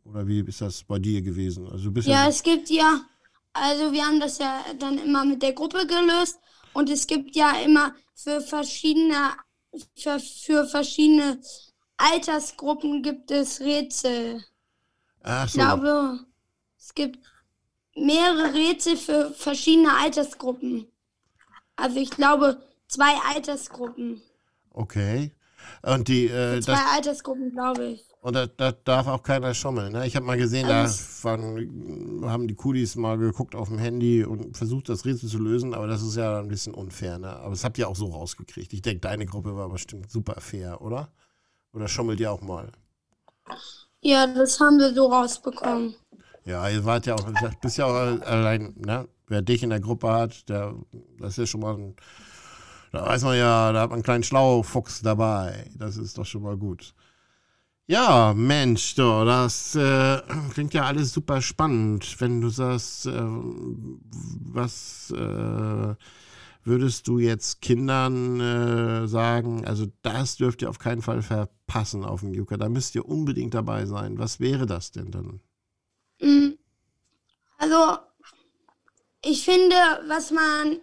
Oder 0.05 0.27
wie 0.27 0.40
ist 0.40 0.61
das 0.61 0.85
bei 0.85 0.99
dir 0.99 1.23
gewesen? 1.23 1.68
Also 1.68 1.90
bist 1.90 2.07
ja, 2.07 2.25
ja 2.25 2.29
es 2.29 2.42
gibt 2.42 2.71
ja, 2.71 3.01
also 3.53 3.92
wir 3.92 4.05
haben 4.05 4.21
das 4.21 4.38
ja 4.38 4.64
dann 4.79 4.99
immer 4.99 5.25
mit 5.25 5.42
der 5.42 5.53
Gruppe 5.53 5.87
gelöst 5.87 6.38
und 6.73 6.88
es 6.88 7.07
gibt 7.07 7.35
ja 7.35 7.53
immer 7.64 7.94
für 8.14 8.40
verschiedene, 8.40 9.33
für, 9.97 10.21
für 10.21 10.66
verschiedene 10.66 11.40
Altersgruppen 11.97 13.03
gibt 13.03 13.31
es 13.31 13.61
Rätsel. 13.61 14.44
Ach 15.22 15.48
so. 15.48 15.59
Ich 15.59 15.64
glaube, 15.64 16.18
es 16.78 16.94
gibt 16.94 17.18
mehrere 17.96 18.54
Rätsel 18.54 18.96
für 18.96 19.31
verschiedene 19.33 19.94
Altersgruppen. 19.96 20.87
Also 21.76 21.98
ich 21.98 22.11
glaube, 22.11 22.61
zwei 22.87 23.14
Altersgruppen. 23.35 24.20
Okay. 24.70 25.33
Und 25.83 26.09
die. 26.09 26.26
Äh, 26.26 26.61
zwei 26.61 26.81
Altersgruppen, 26.94 27.52
glaube 27.52 27.85
ich. 27.85 28.04
Und 28.20 28.35
da, 28.35 28.46
da, 28.46 28.72
darf 28.72 29.07
auch 29.07 29.22
keiner 29.22 29.54
schummeln. 29.54 29.92
Ne? 29.92 30.07
Ich 30.07 30.16
habe 30.16 30.26
mal 30.26 30.37
gesehen, 30.37 30.66
da 30.66 30.90
waren, 31.22 32.24
haben 32.24 32.48
die 32.48 32.54
Kudis 32.57 32.96
mal 32.96 33.16
geguckt 33.16 33.54
auf 33.54 33.68
dem 33.68 33.78
Handy 33.78 34.24
und 34.24 34.57
versucht, 34.57 34.88
das 34.88 35.04
Rätsel 35.04 35.28
zu 35.28 35.38
lösen, 35.38 35.72
aber 35.72 35.87
das 35.87 36.02
ist 36.02 36.16
ja 36.16 36.40
ein 36.40 36.48
bisschen 36.48 36.74
unfair. 36.74 37.18
Ne? 37.18 37.28
Aber 37.28 37.50
das 37.50 37.62
habt 37.62 37.78
ihr 37.78 37.88
auch 37.88 37.94
so 37.94 38.07
rausgekriegt. 38.07 38.72
Ich 38.72 38.83
denke, 38.83 39.00
deine 39.00 39.24
Gruppe 39.24 39.57
war 39.57 39.68
bestimmt 39.68 40.11
super 40.11 40.40
fair, 40.40 40.83
oder? 40.83 41.12
Oder 41.72 41.87
schummelt 41.87 42.18
ihr 42.18 42.33
auch 42.33 42.40
mal? 42.40 42.72
Ja, 44.00 44.26
das 44.26 44.61
haben 44.61 44.78
wir 44.78 44.94
so 44.94 45.06
rausbekommen. 45.06 45.94
Ja, 46.44 46.68
ihr 46.68 46.84
wart 46.84 47.06
ja 47.06 47.14
auch, 47.14 47.26
bist 47.61 47.78
ja 47.78 47.87
auch 47.87 48.22
allein, 48.26 48.74
ne? 48.76 49.08
Wer 49.26 49.42
dich 49.42 49.62
in 49.62 49.70
der 49.70 49.80
Gruppe 49.80 50.11
hat, 50.11 50.48
der, 50.48 50.74
das 51.18 51.37
ist 51.37 51.50
schon 51.50 51.61
mal 51.61 51.74
ein 51.74 51.96
Da 52.92 53.04
weiß 53.04 53.22
man 53.24 53.37
ja, 53.37 53.72
da 53.72 53.82
hat 53.82 53.90
man 53.90 53.96
einen 53.96 54.02
kleinen 54.02 54.22
Schlaufuchs 54.24 55.02
dabei. 55.02 55.70
Das 55.76 55.96
ist 55.96 56.16
doch 56.16 56.24
schon 56.24 56.42
mal 56.42 56.56
gut. 56.56 56.94
Ja, 57.87 58.34
Mensch, 58.34 58.94
du, 58.96 59.24
das 59.24 59.74
äh, 59.74 60.20
klingt 60.52 60.74
ja 60.74 60.84
alles 60.84 61.12
super 61.12 61.40
spannend. 61.42 62.20
Wenn 62.20 62.40
du 62.40 62.50
sagst, 62.50 63.06
äh, 63.06 63.12
was 64.52 65.11
äh, 65.16 65.94
würdest 66.68 67.09
du 67.09 67.18
jetzt 67.18 67.61
Kindern 67.62 68.40
äh, 68.40 69.09
sagen? 69.09 69.64
Also 69.66 69.87
das 70.02 70.37
dürft 70.37 70.62
ihr 70.62 70.70
auf 70.70 70.78
keinen 70.78 71.02
Fall 71.02 71.22
verpassen 71.22 72.04
auf 72.04 72.20
dem 72.20 72.35
Yucca. 72.35 72.57
Da 72.57 72.68
müsst 72.68 72.94
ihr 72.94 73.07
unbedingt 73.07 73.54
dabei 73.54 73.87
sein. 73.87 74.18
Was 74.18 74.40
wäre 74.40 74.66
das 74.66 74.92
denn 74.92 75.11
dann? 75.11 75.40
Mm, 76.20 76.59
Also, 77.59 77.98
ich 79.22 79.44
finde, 79.44 79.76
was 80.07 80.31
man, 80.31 80.81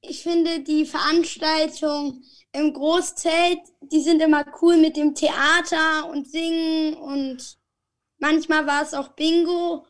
ich 0.00 0.22
finde 0.22 0.60
die 0.60 0.86
Veranstaltung 0.86 2.22
im 2.52 2.72
Großzelt, 2.72 3.60
die 3.80 4.00
sind 4.02 4.20
immer 4.22 4.44
cool 4.62 4.76
mit 4.76 4.96
dem 4.96 5.14
Theater 5.14 6.08
und 6.10 6.28
Singen 6.30 6.94
und 6.94 7.58
manchmal 8.18 8.66
war 8.66 8.82
es 8.82 8.94
auch 8.94 9.08
Bingo. 9.14 9.86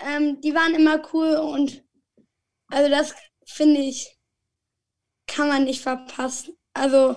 Ähm, 0.00 0.40
die 0.40 0.54
waren 0.54 0.74
immer 0.74 1.02
cool 1.12 1.36
und 1.36 1.84
also 2.68 2.90
das 2.90 3.14
finde 3.46 3.80
ich, 3.80 4.17
kann 5.38 5.48
man 5.48 5.62
nicht 5.64 5.82
verpassen. 5.82 6.54
Also 6.74 7.14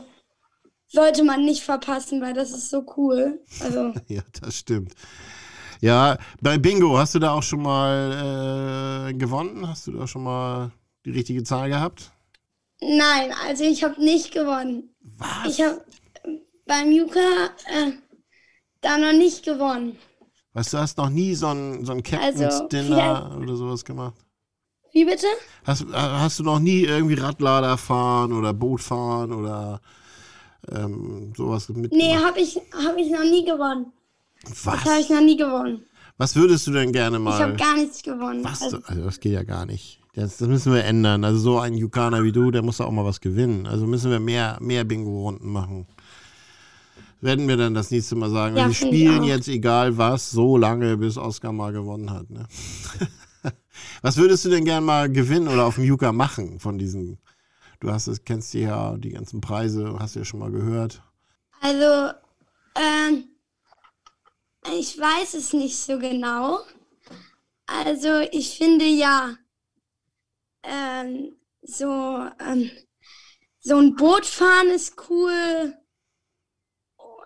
sollte 0.88 1.24
man 1.24 1.44
nicht 1.44 1.64
verpassen, 1.64 2.22
weil 2.22 2.34
das 2.34 2.52
ist 2.52 2.70
so 2.70 2.86
cool. 2.98 3.44
Also 3.62 3.94
Ja, 4.08 4.22
das 4.40 4.58
stimmt. 4.58 4.94
Ja, 5.82 6.20
bei 6.40 6.60
Bingo 6.60 7.00
hast 7.00 7.16
du 7.16 7.20
da 7.20 7.32
auch 7.32 7.42
schon 7.42 7.64
mal 7.64 9.10
äh, 9.10 9.14
gewonnen? 9.16 9.68
Hast 9.68 9.88
du 9.88 9.94
da 9.94 10.06
schon 10.06 10.24
mal 10.24 10.72
die 11.04 11.12
richtige 11.12 11.44
Zahl 11.44 11.70
gehabt? 11.70 12.12
nein, 12.84 13.32
also 13.48 13.64
ich 13.64 13.84
habe 13.84 14.00
nicht 14.04 14.32
gewonnen. 14.32 14.96
Was? 15.18 15.48
Ich 15.48 15.62
habe 15.66 15.84
beim 16.68 16.92
Yuka 16.92 17.20
äh, 17.66 17.92
da 18.82 18.98
noch 19.00 19.14
nicht 19.14 19.44
gewonnen. 19.44 19.98
Weißt 20.54 20.74
du, 20.74 20.78
hast 20.78 20.98
noch 20.98 21.10
nie 21.10 21.34
so 21.34 21.48
ein, 21.48 21.86
so 21.86 21.94
ein 21.94 22.04
Captain's 22.04 22.42
Also, 22.42 22.68
Dinner 22.68 23.36
oder 23.40 23.56
sowas 23.56 23.84
gemacht? 23.84 24.16
Wie 24.94 25.06
bitte? 25.06 25.28
Hast, 25.64 25.86
hast 25.94 26.40
du 26.40 26.44
noch 26.44 26.60
nie 26.60 26.82
irgendwie 26.82 27.14
Radlader 27.16 27.78
fahren 27.78 28.34
oder 28.34 28.54
Boot 28.54 28.82
fahren 28.82 29.32
oder 29.32 29.80
ähm, 30.70 31.34
sowas 31.36 31.70
mitgemacht? 31.70 31.94
Nee, 31.94 32.16
habe 32.16 32.40
ich, 32.40 32.58
hab 32.86 32.98
ich 32.98 33.10
noch 33.12 33.24
nie 33.24 33.46
gewonnen. 33.46 33.88
Das 34.48 34.66
habe 34.66 34.78
Was? 34.86 35.00
ich 35.00 35.10
noch 35.10 35.22
nie 35.22 35.38
gewonnen. 35.38 35.84
Was 36.18 36.36
würdest 36.36 36.68
du 36.68 36.72
denn 36.72 36.92
gerne 36.92 37.20
mal? 37.20 37.36
Ich 37.36 37.42
habe 37.42 37.56
gar 37.56 37.76
nichts 37.76 38.04
gewonnen. 38.04 38.44
was? 38.44 38.62
Also, 38.62 38.80
Also 38.86 39.04
das 39.04 39.20
geht 39.20 39.34
ja 39.34 39.44
gar 39.44 39.66
nicht. 39.66 40.00
Das, 40.14 40.38
das 40.38 40.48
müssen 40.48 40.74
wir 40.74 40.84
ändern. 40.84 41.24
Also 41.24 41.40
so 41.40 41.60
ein 41.60 41.74
Yukaner 41.76 42.24
wie 42.24 42.32
du, 42.34 42.52
der 42.52 42.62
muss 42.64 42.78
da 42.78 42.86
auch 42.86 42.92
mal 42.92 43.06
was 43.06 43.22
gewinnen. 43.22 43.66
Also 43.66 43.88
müssen 43.88 44.12
wir 44.12 44.20
mehr, 44.20 44.58
mehr 44.60 44.84
Bingo-Runden 44.84 45.50
machen. 45.50 45.88
Werden 47.22 47.48
wir 47.48 47.56
dann 47.56 47.74
das 47.76 47.92
nächste 47.92 48.16
Mal 48.16 48.30
sagen, 48.30 48.58
Ja, 48.58 48.68
wir 48.68 48.74
spielen 48.74 49.24
jetzt 49.24 49.48
egal 49.48 49.98
was, 49.98 50.32
so 50.32 50.58
lange, 50.58 50.98
bis 50.98 51.18
Oskar 51.18 51.54
mal 51.54 51.72
gewonnen 51.72 52.12
hat. 52.12 52.30
Ne? 52.30 52.46
was 54.02 54.18
würdest 54.18 54.46
du 54.46 54.50
denn 54.50 54.66
gerne 54.66 54.86
mal 54.86 55.12
gewinnen 55.12 55.48
oder 55.48 55.66
auf 55.66 55.76
dem 55.76 55.84
Yuka 55.84 56.12
machen 56.12 56.60
von 56.60 56.78
diesen? 56.78 57.20
Du 57.80 57.92
hast 57.92 58.08
es, 58.08 58.24
kennst 58.24 58.54
ja 58.54 58.96
die 58.98 59.10
ganzen 59.10 59.42
Preise, 59.42 59.98
hast 60.00 60.16
du 60.16 60.20
ja 60.20 60.26
schon 60.26 60.40
mal 60.40 60.52
gehört. 60.52 61.02
also 61.62 62.14
ähm, 62.76 63.26
ich 64.78 64.98
weiß 65.00 65.34
es 65.34 65.54
nicht 65.54 65.78
so 65.78 65.98
genau. 65.98 66.60
Also 67.66 68.20
ich 68.32 68.58
finde 68.58 68.86
ja 68.86 69.36
ähm, 70.64 71.36
so 71.62 72.28
ähm, 72.40 72.70
so 73.60 73.78
ein 73.78 73.96
Boot 73.96 74.26
fahren 74.26 74.70
ist 74.70 74.96
cool 75.10 75.76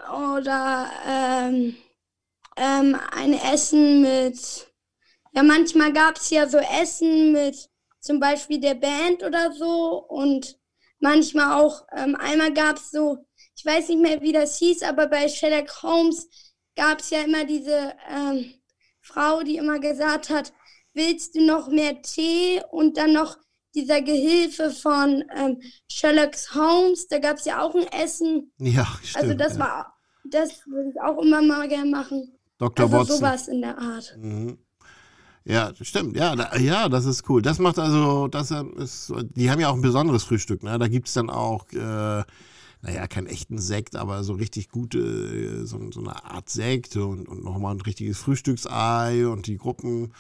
oder 0.10 0.90
ähm, 1.08 1.76
ähm, 2.58 2.98
ein 3.12 3.34
Essen 3.34 4.02
mit 4.02 4.68
ja 5.36 5.44
manchmal 5.44 5.94
gab 5.94 6.18
es 6.18 6.30
ja 6.30 6.48
so 6.48 6.58
Essen 6.58 7.32
mit 7.32 7.70
zum 8.00 8.20
Beispiel 8.20 8.60
der 8.60 8.76
Band 8.76 9.24
oder 9.24 9.52
so 9.52 10.06
und 10.08 10.58
manchmal 11.00 11.62
auch 11.62 11.86
ähm, 11.96 12.16
einmal 12.16 12.54
gab 12.54 12.78
es 12.78 12.92
so 12.92 13.26
ich 13.58 13.66
weiß 13.66 13.90
nicht 13.90 14.02
mehr 14.02 14.22
wie 14.22 14.32
das 14.32 14.58
hieß 14.60 14.84
aber 14.84 15.08
bei 15.08 15.28
Sherlock 15.28 15.84
Holmes 15.84 16.28
gab 16.76 17.00
es 17.00 17.10
ja 17.10 17.22
immer 17.22 17.46
diese 17.46 17.94
ähm, 18.10 18.54
Frau 19.02 19.44
die 19.44 19.58
immer 19.58 19.80
gesagt 19.80 20.30
hat 20.30 20.54
willst 20.94 21.36
du 21.36 21.46
noch 21.46 21.68
mehr 21.68 22.02
Tee 22.02 22.62
und 22.72 22.98
dann 22.98 23.14
noch 23.14 23.38
dieser 23.76 24.02
Gehilfe 24.02 24.72
von 24.72 25.24
ähm, 25.36 25.62
Sherlock 25.90 26.32
Holmes, 26.54 27.08
da 27.08 27.20
gab 27.20 27.38
es 27.38 27.46
ja 27.46 27.62
auch 27.62 27.76
ein 27.76 27.88
Essen. 27.88 28.52
Ja, 28.58 28.88
stimmt. 29.04 29.24
Also 29.24 29.34
das 29.36 29.54
ja. 29.56 29.60
war, 29.60 29.94
das 30.24 30.66
würde 30.66 30.90
ich 30.90 31.02
auch 31.02 31.22
immer 31.22 31.42
mal 31.42 31.68
gerne 31.68 31.92
machen. 31.92 32.40
Dr. 32.58 32.86
Also 32.86 32.98
Watson. 32.98 33.18
sowas 33.18 33.48
in 33.50 33.62
der 33.62 33.78
Art. 33.78 34.16
Mhm. 34.18 34.65
Ja, 35.46 35.72
stimmt. 35.80 36.18
Ja, 36.18 36.36
da, 36.36 36.58
ja, 36.58 36.90
das 36.90 37.06
ist 37.06 37.30
cool. 37.30 37.42
Das 37.42 37.60
macht 37.60 37.78
also, 37.78 38.28
das 38.28 38.50
ist, 38.52 39.14
die 39.36 39.52
haben 39.52 39.62
ja 39.62 39.70
auch 39.70 39.76
ein 39.76 39.82
besonderes 39.82 40.24
Frühstück. 40.24 40.64
Ne? 40.64 40.80
Da 40.80 40.88
gibt 40.88 41.08
es 41.08 41.14
dann 41.14 41.30
auch, 41.30 41.72
äh, 41.72 42.24
naja, 42.82 43.08
keinen 43.08 43.28
echten 43.28 43.60
Sekt, 43.60 43.96
aber 43.96 44.24
so 44.24 44.34
richtig 44.34 44.70
gute, 44.70 44.98
äh, 44.98 45.66
so, 45.66 45.80
so 45.92 46.00
eine 46.00 46.26
Art 46.26 46.50
Sekt 46.50 46.98
und, 46.98 47.28
und 47.30 47.44
nochmal 47.44 47.76
ein 47.76 47.82
richtiges 47.82 48.18
Frühstücksei 48.18 49.28
und 49.28 49.46
die 49.46 49.58
Gruppen 49.58 50.14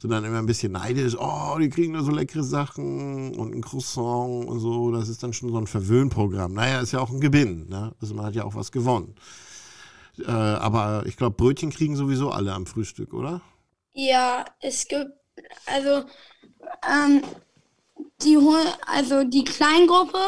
sind 0.00 0.10
dann 0.10 0.24
immer 0.24 0.38
ein 0.38 0.46
bisschen 0.46 0.72
neidisch. 0.72 1.16
Oh, 1.16 1.56
die 1.60 1.68
kriegen 1.68 1.92
da 1.92 2.02
so 2.02 2.10
leckere 2.10 2.42
Sachen 2.42 3.36
und 3.36 3.54
ein 3.54 3.60
Croissant 3.60 4.48
und 4.48 4.58
so. 4.58 4.90
Das 4.90 5.08
ist 5.08 5.22
dann 5.22 5.32
schon 5.32 5.50
so 5.50 5.58
ein 5.58 5.68
Verwöhnprogramm. 5.68 6.54
Naja, 6.54 6.80
ist 6.80 6.90
ja 6.90 6.98
auch 6.98 7.10
ein 7.10 7.20
Gewinn. 7.20 7.68
Ne? 7.68 7.94
Also 8.00 8.16
man 8.16 8.26
hat 8.26 8.34
ja 8.34 8.42
auch 8.42 8.56
was 8.56 8.72
gewonnen. 8.72 9.14
Äh, 10.18 10.32
aber 10.32 11.04
ich 11.06 11.16
glaube, 11.16 11.36
Brötchen 11.36 11.70
kriegen 11.70 11.94
sowieso 11.94 12.32
alle 12.32 12.52
am 12.52 12.66
Frühstück, 12.66 13.14
oder? 13.14 13.42
Ja, 13.94 14.44
es 14.60 14.86
gibt, 14.88 15.12
also, 15.66 16.04
ähm, 16.88 17.22
die 18.22 18.36
also 18.86 19.24
die 19.24 19.44
Kleingruppe, 19.44 20.18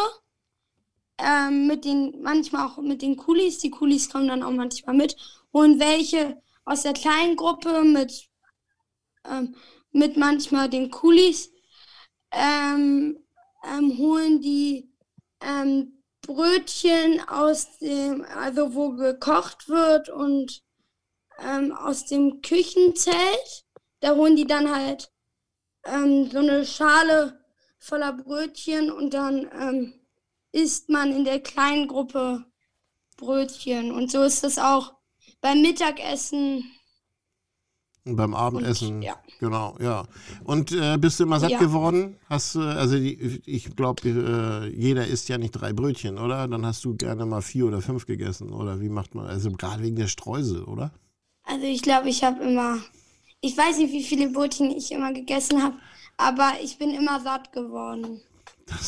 ähm, 1.19 1.67
mit 1.67 1.85
den, 1.85 2.21
manchmal 2.23 2.67
auch 2.69 2.79
mit 2.79 3.03
den 3.03 3.17
Kulis, 3.17 3.59
die 3.59 3.71
Kulis 3.71 4.11
kommen 4.11 4.29
dann 4.29 4.43
auch 4.43 4.51
manchmal 4.51 4.97
mit, 4.97 5.17
holen 5.53 5.79
welche 5.79 6.43
aus 6.65 6.83
der 6.83 6.93
kleinen 6.93 7.37
Gruppe 7.37 7.85
mit, 7.85 8.29
ähm, 9.31 9.55
mit 9.93 10.17
manchmal 10.17 10.69
den 10.69 10.91
Kulis, 10.91 11.53
ähm, 12.33 13.19
ähm, 13.65 13.99
holen 13.99 14.41
die, 14.41 14.91
ähm, 15.41 16.03
Brötchen 16.23 17.21
aus 17.29 17.79
dem, 17.79 18.25
also 18.25 18.75
wo 18.75 18.93
gekocht 18.93 19.69
wird 19.69 20.09
und 20.09 20.64
ähm, 21.43 21.73
aus 21.73 22.07
dem 22.07 22.41
Küchenzelt. 22.43 23.65
Da 24.01 24.15
holen 24.15 24.37
die 24.37 24.47
dann 24.47 24.75
halt 24.75 25.11
ähm, 25.85 26.31
so 26.31 26.39
eine 26.39 26.65
Schale 26.67 27.41
voller 27.79 28.13
Brötchen 28.13 28.91
und 28.91 29.15
dann 29.15 29.49
ähm, 29.59 29.95
isst 30.53 30.89
man 30.89 31.13
in 31.13 31.25
der 31.25 31.41
kleinen 31.41 31.89
Gruppe 31.89 32.45
Brötchen. 33.17 33.93
Und 33.93 34.11
so 34.11 34.23
ist 34.23 34.45
das 34.45 34.59
auch 34.59 34.95
beim 35.41 35.63
Mittagessen. 35.63 36.65
Und 38.07 38.17
beim 38.17 38.35
Abendessen. 38.35 39.01
ja. 39.01 39.17
Genau, 39.41 39.77
ja. 39.81 40.05
Und 40.45 40.73
äh, 40.73 40.97
bist 40.99 41.19
du 41.19 41.25
immer 41.25 41.41
satt 41.41 41.51
Ja. 41.53 41.59
geworden? 41.59 42.19
Hast 42.29 42.55
du, 42.55 42.61
also 42.61 42.97
die, 42.97 43.41
ich 43.47 43.75
glaube, 43.77 44.09
äh, 44.09 44.69
jeder 44.79 45.07
isst 45.07 45.29
ja 45.29 45.39
nicht 45.39 45.53
drei 45.53 45.73
Brötchen, 45.73 46.19
oder? 46.19 46.47
Dann 46.47 46.65
hast 46.67 46.85
du 46.85 46.95
gerne 46.97 47.25
mal 47.27 47.41
vier 47.43 47.67
oder 47.67 47.81
fünf 47.81 48.05
gegessen. 48.07 48.53
Oder 48.53 48.81
wie 48.81 48.91
macht 48.91 49.15
man? 49.15 49.27
Also 49.27 49.51
gerade 49.53 49.83
wegen 49.83 49.97
der 49.97 50.09
Streusel, 50.09 50.65
oder? 50.65 50.93
Also 51.65 51.75
ich 51.75 51.81
glaube, 51.81 52.11
ich 52.11 52.23
habe 52.23 52.45
immer, 52.45 52.79
ich 53.41 53.57
weiß 53.57 53.79
nicht, 53.79 53.91
wie 53.91 54.05
viele 54.05 54.29
Brötchen 54.29 54.71
ich 54.71 54.93
immer 54.93 55.15
gegessen 55.15 55.63
habe, 55.63 55.79
aber 56.19 56.53
ich 56.63 56.77
bin 56.77 56.91
immer 56.91 57.21
satt 57.23 57.53
geworden. 57.53 58.21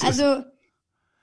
Also 0.03 0.45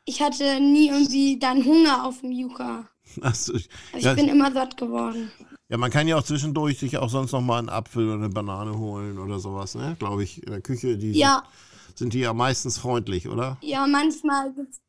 ich 0.05 0.19
hatte 0.23 0.59
nie 0.59 0.87
irgendwie 0.89 1.37
dann 1.37 1.63
Hunger 1.63 2.05
auf 2.05 2.21
dem 2.21 2.31
Yuka. 2.31 2.89
also, 3.21 3.53
Also 3.93 4.09
ich 4.09 4.15
bin 4.15 4.29
immer 4.29 4.51
satt 4.51 4.77
geworden. 4.77 5.31
ja, 5.69 5.77
man 5.77 5.91
kann 5.91 6.07
ja 6.07 6.17
auch 6.17 6.23
zwischendurch 6.23 6.79
sich 6.79 6.97
auch 6.97 7.09
sonst 7.09 7.33
noch 7.33 7.41
mal 7.41 7.59
einen 7.59 7.69
Apfel 7.69 8.05
oder 8.07 8.15
eine 8.15 8.29
Banane 8.29 8.75
holen 8.75 9.19
oder 9.19 9.39
sowas, 9.39 9.75
ne? 9.75 9.95
Glaube 9.99 10.23
ich, 10.23 10.41
in 10.41 10.49
der 10.51 10.61
Küche. 10.61 10.97
Die 10.97 11.11
Ja, 11.11 11.43
sind, 11.89 11.97
sind 11.99 12.13
die 12.13 12.19
ja 12.21 12.33
meistens 12.33 12.79
freundlich, 12.79 13.27
oder? 13.27 13.59
ja, 13.61 13.85
manchmal 13.85 14.51
gibt's. 14.53 14.81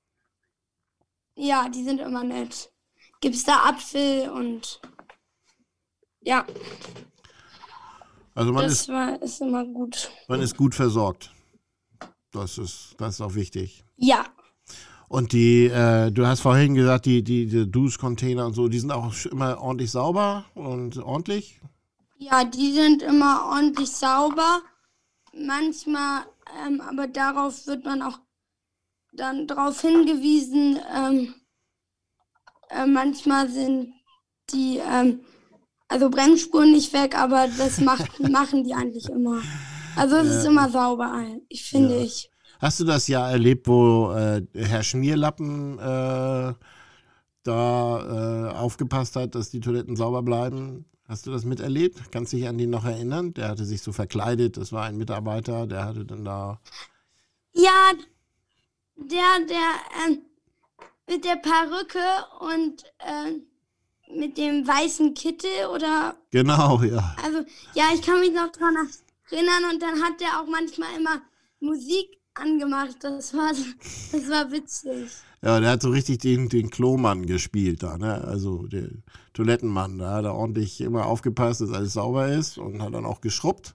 Ja, 1.36 1.68
die 1.68 1.84
sind 1.84 2.00
immer 2.00 2.24
nett. 2.24 2.70
Gibt's 3.20 3.44
da 3.44 3.66
Apfel 3.66 4.30
und 4.30 4.80
ja, 6.24 6.44
Also 8.34 8.52
man 8.52 8.64
das 8.64 8.72
ist, 8.72 8.88
war 8.88 9.20
ist 9.22 9.40
immer 9.40 9.64
gut. 9.64 10.10
man 10.28 10.40
ist 10.40 10.56
gut 10.56 10.74
versorgt. 10.74 11.32
Das 12.32 12.58
ist, 12.58 12.94
das 12.98 13.14
ist 13.14 13.20
auch 13.20 13.34
wichtig. 13.34 13.84
Ja, 13.96 14.26
Und 15.08 15.32
die, 15.32 15.66
äh, 15.66 16.10
du 16.10 16.26
hast 16.26 16.40
vorhin 16.40 16.74
gesagt, 16.74 17.06
die, 17.06 17.22
die, 17.22 17.46
die 17.46 17.70
Duschcontainer 17.70 18.46
und 18.46 18.54
so, 18.54 18.66
die 18.68 18.80
sind 18.80 18.90
auch 18.90 19.14
immer 19.26 19.60
ordentlich 19.60 19.90
sauber 19.92 20.44
und 20.54 20.98
ordentlich. 20.98 21.60
ja, 22.18 22.44
die 22.44 22.72
sind 22.72 23.02
immer 23.02 23.44
ordentlich 23.52 23.90
sauber. 23.90 24.62
Manchmal, 25.36 26.24
ähm, 26.66 26.80
aber 26.80 27.06
darauf 27.06 27.66
wird 27.66 27.84
man 27.84 28.02
auch 28.02 28.18
dann 29.12 29.46
darauf 29.46 29.80
hingewiesen, 29.80 30.78
ähm, 30.92 31.34
äh, 32.70 32.86
manchmal 32.86 33.48
sind 33.48 33.92
die, 34.50 34.78
ähm, 34.78 35.20
also 35.94 36.10
Bremsspuren 36.10 36.72
nicht 36.72 36.92
weg, 36.92 37.16
aber 37.16 37.46
das 37.56 37.80
macht, 37.80 38.18
machen 38.28 38.64
die 38.64 38.74
eigentlich 38.74 39.08
immer. 39.08 39.40
Also 39.94 40.16
es 40.16 40.38
ist 40.38 40.44
immer 40.44 40.68
sauber, 40.68 41.24
ich 41.48 41.62
finde 41.64 41.94
Ja. 41.94 42.02
ich. 42.02 42.28
Hast 42.58 42.80
du 42.80 42.84
das 42.84 43.06
Jahr 43.06 43.30
erlebt, 43.30 43.68
wo 43.68 44.10
äh, 44.12 44.42
Herr 44.54 44.82
Schmierlappen 44.82 45.78
äh, 45.78 46.54
da 47.44 48.48
äh, 48.50 48.56
aufgepasst 48.56 49.14
hat, 49.14 49.36
dass 49.36 49.50
die 49.50 49.60
Toiletten 49.60 49.94
sauber 49.94 50.22
bleiben? 50.22 50.84
Hast 51.06 51.26
du 51.26 51.30
das 51.30 51.44
miterlebt? 51.44 52.10
Kannst 52.10 52.32
du 52.32 52.38
dich 52.38 52.48
an 52.48 52.58
den 52.58 52.70
noch 52.70 52.84
erinnern? 52.86 53.32
Der 53.34 53.48
hatte 53.48 53.64
sich 53.64 53.80
so 53.82 53.92
verkleidet, 53.92 54.56
das 54.56 54.72
war 54.72 54.84
ein 54.86 54.96
Mitarbeiter, 54.96 55.68
der 55.68 55.84
hatte 55.84 56.04
dann 56.04 56.24
da. 56.24 56.60
Ja, 57.52 57.92
der, 58.96 59.46
der, 59.48 59.70
ähm, 60.08 60.22
mit 61.08 61.24
der 61.24 61.36
Perücke 61.36 62.00
und 62.40 62.82
ähm, 63.06 63.42
mit 64.16 64.38
dem 64.38 64.66
weißen 64.66 65.14
Kittel 65.14 65.50
oder, 65.74 66.16
Genau, 66.30 66.82
ja. 66.82 67.16
also, 67.22 67.38
ja, 67.74 67.84
ich 67.94 68.02
kann 68.02 68.20
mich 68.20 68.32
noch 68.32 68.50
dran 68.52 68.74
erinnern 69.30 69.72
und 69.72 69.82
dann 69.82 70.02
hat 70.02 70.20
der 70.20 70.40
auch 70.40 70.46
manchmal 70.46 70.96
immer 70.98 71.22
Musik 71.60 72.18
angemacht. 72.34 72.96
Das 73.00 73.34
war, 73.34 73.50
das 74.12 74.30
war 74.30 74.50
witzig. 74.50 75.10
Ja, 75.42 75.60
der 75.60 75.70
hat 75.70 75.82
so 75.82 75.90
richtig 75.90 76.18
den, 76.18 76.48
den 76.48 76.70
Klomann 76.70 77.26
gespielt 77.26 77.82
da, 77.82 77.98
ne? 77.98 78.24
Also 78.24 78.66
der 78.66 78.88
Toilettenmann, 79.34 79.98
da 79.98 80.14
hat 80.14 80.24
er 80.24 80.34
ordentlich 80.34 80.80
immer 80.80 81.06
aufgepasst, 81.06 81.60
dass 81.60 81.70
alles 81.70 81.92
sauber 81.94 82.28
ist 82.28 82.56
und 82.56 82.82
hat 82.82 82.94
dann 82.94 83.04
auch 83.04 83.20
geschrubbt. 83.20 83.74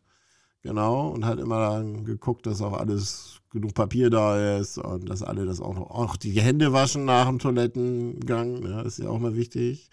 Genau, 0.61 1.09
und 1.09 1.25
hat 1.25 1.39
immer 1.39 1.69
dann 1.69 2.03
geguckt, 2.03 2.45
dass 2.45 2.61
auch 2.61 2.73
alles 2.73 3.39
genug 3.49 3.73
Papier 3.75 4.09
da 4.09 4.57
ist 4.57 4.77
und 4.77 5.07
dass 5.09 5.23
alle 5.23 5.45
das 5.45 5.61
auch 5.61 5.73
noch, 5.73 5.89
auch 5.89 6.17
die 6.17 6.41
Hände 6.41 6.73
waschen 6.73 7.05
nach 7.05 7.27
dem 7.27 7.39
Toilettengang, 7.39 8.59
ne? 8.59 8.81
ist 8.81 8.99
ja 8.99 9.09
auch 9.09 9.19
mal 9.19 9.35
wichtig. 9.35 9.89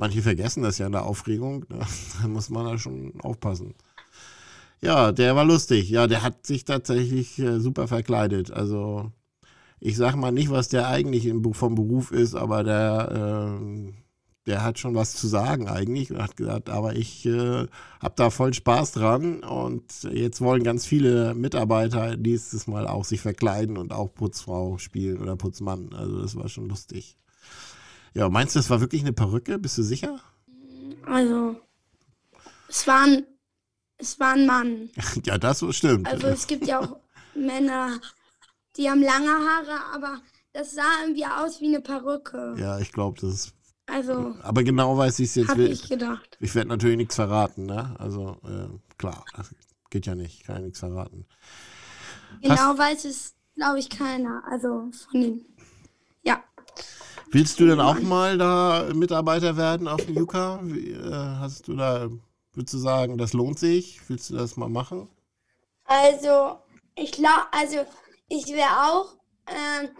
Manche 0.00 0.22
vergessen 0.22 0.62
das 0.62 0.78
ja 0.78 0.86
in 0.86 0.92
der 0.92 1.04
Aufregung, 1.04 1.66
ne? 1.68 1.80
da 2.22 2.26
muss 2.26 2.48
man 2.48 2.64
da 2.64 2.78
schon 2.78 3.20
aufpassen. 3.20 3.74
Ja, 4.80 5.12
der 5.12 5.36
war 5.36 5.44
lustig. 5.44 5.90
Ja, 5.90 6.06
der 6.06 6.22
hat 6.22 6.46
sich 6.46 6.64
tatsächlich 6.64 7.38
äh, 7.38 7.60
super 7.60 7.86
verkleidet. 7.86 8.50
Also 8.50 9.12
ich 9.78 9.98
sag 9.98 10.16
mal 10.16 10.32
nicht, 10.32 10.50
was 10.50 10.68
der 10.68 10.88
eigentlich 10.88 11.30
vom 11.52 11.74
Beruf 11.74 12.12
ist, 12.12 12.34
aber 12.34 12.64
der, 12.64 13.58
ähm, 13.60 13.92
der 14.46 14.62
hat 14.64 14.78
schon 14.78 14.94
was 14.94 15.12
zu 15.12 15.28
sagen 15.28 15.68
eigentlich 15.68 16.10
und 16.10 16.22
hat 16.22 16.34
gesagt, 16.34 16.70
aber 16.70 16.96
ich 16.96 17.26
äh, 17.26 17.66
habe 18.00 18.14
da 18.16 18.30
voll 18.30 18.54
Spaß 18.54 18.92
dran 18.92 19.40
und 19.40 19.84
jetzt 20.04 20.40
wollen 20.40 20.64
ganz 20.64 20.86
viele 20.86 21.34
Mitarbeiter 21.34 22.16
nächstes 22.16 22.66
Mal 22.66 22.86
auch 22.86 23.04
sich 23.04 23.20
verkleiden 23.20 23.76
und 23.76 23.92
auch 23.92 24.14
Putzfrau 24.14 24.78
spielen 24.78 25.20
oder 25.20 25.36
Putzmann. 25.36 25.90
Also 25.92 26.22
das 26.22 26.36
war 26.36 26.48
schon 26.48 26.70
lustig. 26.70 27.18
Ja, 28.14 28.28
meinst 28.28 28.54
du, 28.54 28.58
das 28.58 28.70
war 28.70 28.80
wirklich 28.80 29.02
eine 29.02 29.12
Perücke? 29.12 29.58
Bist 29.58 29.78
du 29.78 29.82
sicher? 29.82 30.20
Also, 31.06 31.60
es 32.68 32.86
war 32.86 33.04
ein, 33.04 33.26
es 33.98 34.18
war 34.20 34.32
ein 34.32 34.46
Mann. 34.46 34.90
ja, 35.24 35.38
das 35.38 35.64
stimmt. 35.74 36.06
Also 36.06 36.26
es 36.28 36.46
gibt 36.46 36.66
ja 36.66 36.80
auch 36.80 36.96
Männer, 37.34 38.00
die 38.76 38.90
haben 38.90 39.02
lange 39.02 39.28
Haare, 39.30 39.80
aber 39.94 40.20
das 40.52 40.72
sah 40.72 41.02
irgendwie 41.02 41.26
aus 41.26 41.60
wie 41.60 41.68
eine 41.68 41.80
Perücke. 41.80 42.56
ja, 42.58 42.78
ich 42.78 42.92
glaube, 42.92 43.20
das 43.20 43.30
ist. 43.34 43.54
Also, 43.86 44.36
Aber 44.42 44.62
genau 44.62 44.96
weiß 44.96 45.18
ich 45.18 45.30
es 45.30 45.34
jetzt. 45.34 45.48
habe 45.48 45.60
will- 45.64 45.72
ich 45.72 45.88
gedacht. 45.88 46.36
Ich 46.38 46.54
werde 46.54 46.68
natürlich 46.68 46.96
nichts 46.96 47.16
verraten, 47.16 47.66
ne? 47.66 47.96
Also, 47.98 48.36
äh, 48.44 48.68
klar, 48.98 49.24
das 49.36 49.52
geht 49.90 50.06
ja 50.06 50.14
nicht, 50.14 50.44
kann 50.44 50.56
ja 50.56 50.62
nichts 50.62 50.78
verraten. 50.78 51.26
Genau 52.40 52.78
weiß 52.78 53.04
es, 53.06 53.34
glaube 53.56 53.80
ich, 53.80 53.90
keiner. 53.90 54.44
Also 54.48 54.90
von 55.10 55.20
den. 55.20 55.44
Ja. 56.22 56.42
Willst 57.32 57.60
du 57.60 57.66
denn 57.66 57.80
auch 57.80 58.00
mal 58.00 58.36
da 58.38 58.88
Mitarbeiter 58.92 59.56
werden 59.56 59.86
auf 59.86 60.04
dem 60.04 60.16
Yuka? 60.16 60.60
Wie, 60.64 60.90
äh, 60.90 61.36
hast 61.38 61.68
du 61.68 61.76
da, 61.76 62.08
würdest 62.52 62.74
du 62.74 62.78
sagen, 62.78 63.18
das 63.18 63.32
lohnt 63.32 63.58
sich? 63.58 64.00
Willst 64.08 64.30
du 64.30 64.34
das 64.34 64.56
mal 64.56 64.68
machen? 64.68 65.08
Also, 65.84 66.58
ich 66.96 67.12
glaube, 67.12 67.46
also 67.52 67.86
ich 68.28 68.48
wäre 68.48 68.90
auch 68.90 69.14
ähm, 69.46 69.90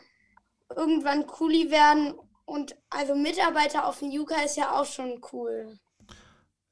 irgendwann 0.77 1.27
Kuli 1.27 1.71
werden 1.71 2.15
und 2.47 2.77
also 2.91 3.15
Mitarbeiter 3.15 3.87
auf 3.87 4.01
dem 4.01 4.11
Yuka 4.11 4.43
ist 4.43 4.57
ja 4.57 4.81
auch 4.81 4.87
schon 4.87 5.21
cool. 5.33 5.79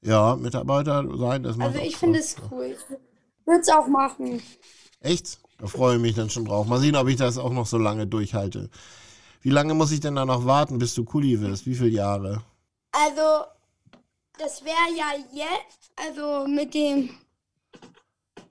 Ja, 0.02 0.36
Mitarbeiter 0.36 1.04
sein, 1.16 1.42
das 1.44 1.56
macht 1.56 1.68
Also 1.68 1.80
ich 1.80 1.96
finde 1.96 2.18
es 2.18 2.36
cool. 2.50 2.76
Ich 2.76 2.96
würde 3.46 3.60
es 3.60 3.68
auch 3.68 3.86
machen. 3.86 4.42
Echt? 5.00 5.38
Da 5.58 5.66
freue 5.66 5.96
ich 5.96 6.02
mich 6.02 6.14
dann 6.14 6.30
schon 6.30 6.44
drauf. 6.44 6.66
Mal 6.66 6.80
sehen, 6.80 6.96
ob 6.96 7.08
ich 7.08 7.16
das 7.16 7.38
auch 7.38 7.52
noch 7.52 7.66
so 7.66 7.78
lange 7.78 8.06
durchhalte. 8.06 8.70
Wie 9.40 9.50
lange 9.50 9.74
muss 9.74 9.92
ich 9.92 10.00
denn 10.00 10.16
da 10.16 10.24
noch 10.24 10.44
warten, 10.46 10.78
bis 10.78 10.94
du 10.94 11.04
Kuli 11.04 11.40
wirst? 11.40 11.66
Wie 11.66 11.74
viele 11.74 11.90
Jahre? 11.90 12.42
Also, 12.92 13.44
das 14.38 14.64
wäre 14.64 14.92
ja 14.96 15.12
jetzt, 15.32 15.92
also 15.96 16.46
mit 16.48 16.74
dem, 16.74 17.10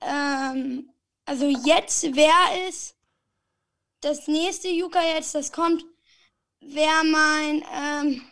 ähm, 0.00 0.90
also 1.24 1.46
jetzt 1.46 2.02
wäre 2.14 2.68
es, 2.68 2.94
das 4.00 4.28
nächste 4.28 4.68
Yuka 4.68 5.02
jetzt, 5.02 5.34
das 5.34 5.52
kommt, 5.52 5.84
wäre 6.60 7.04
mein, 7.04 7.64
ähm, 7.74 8.22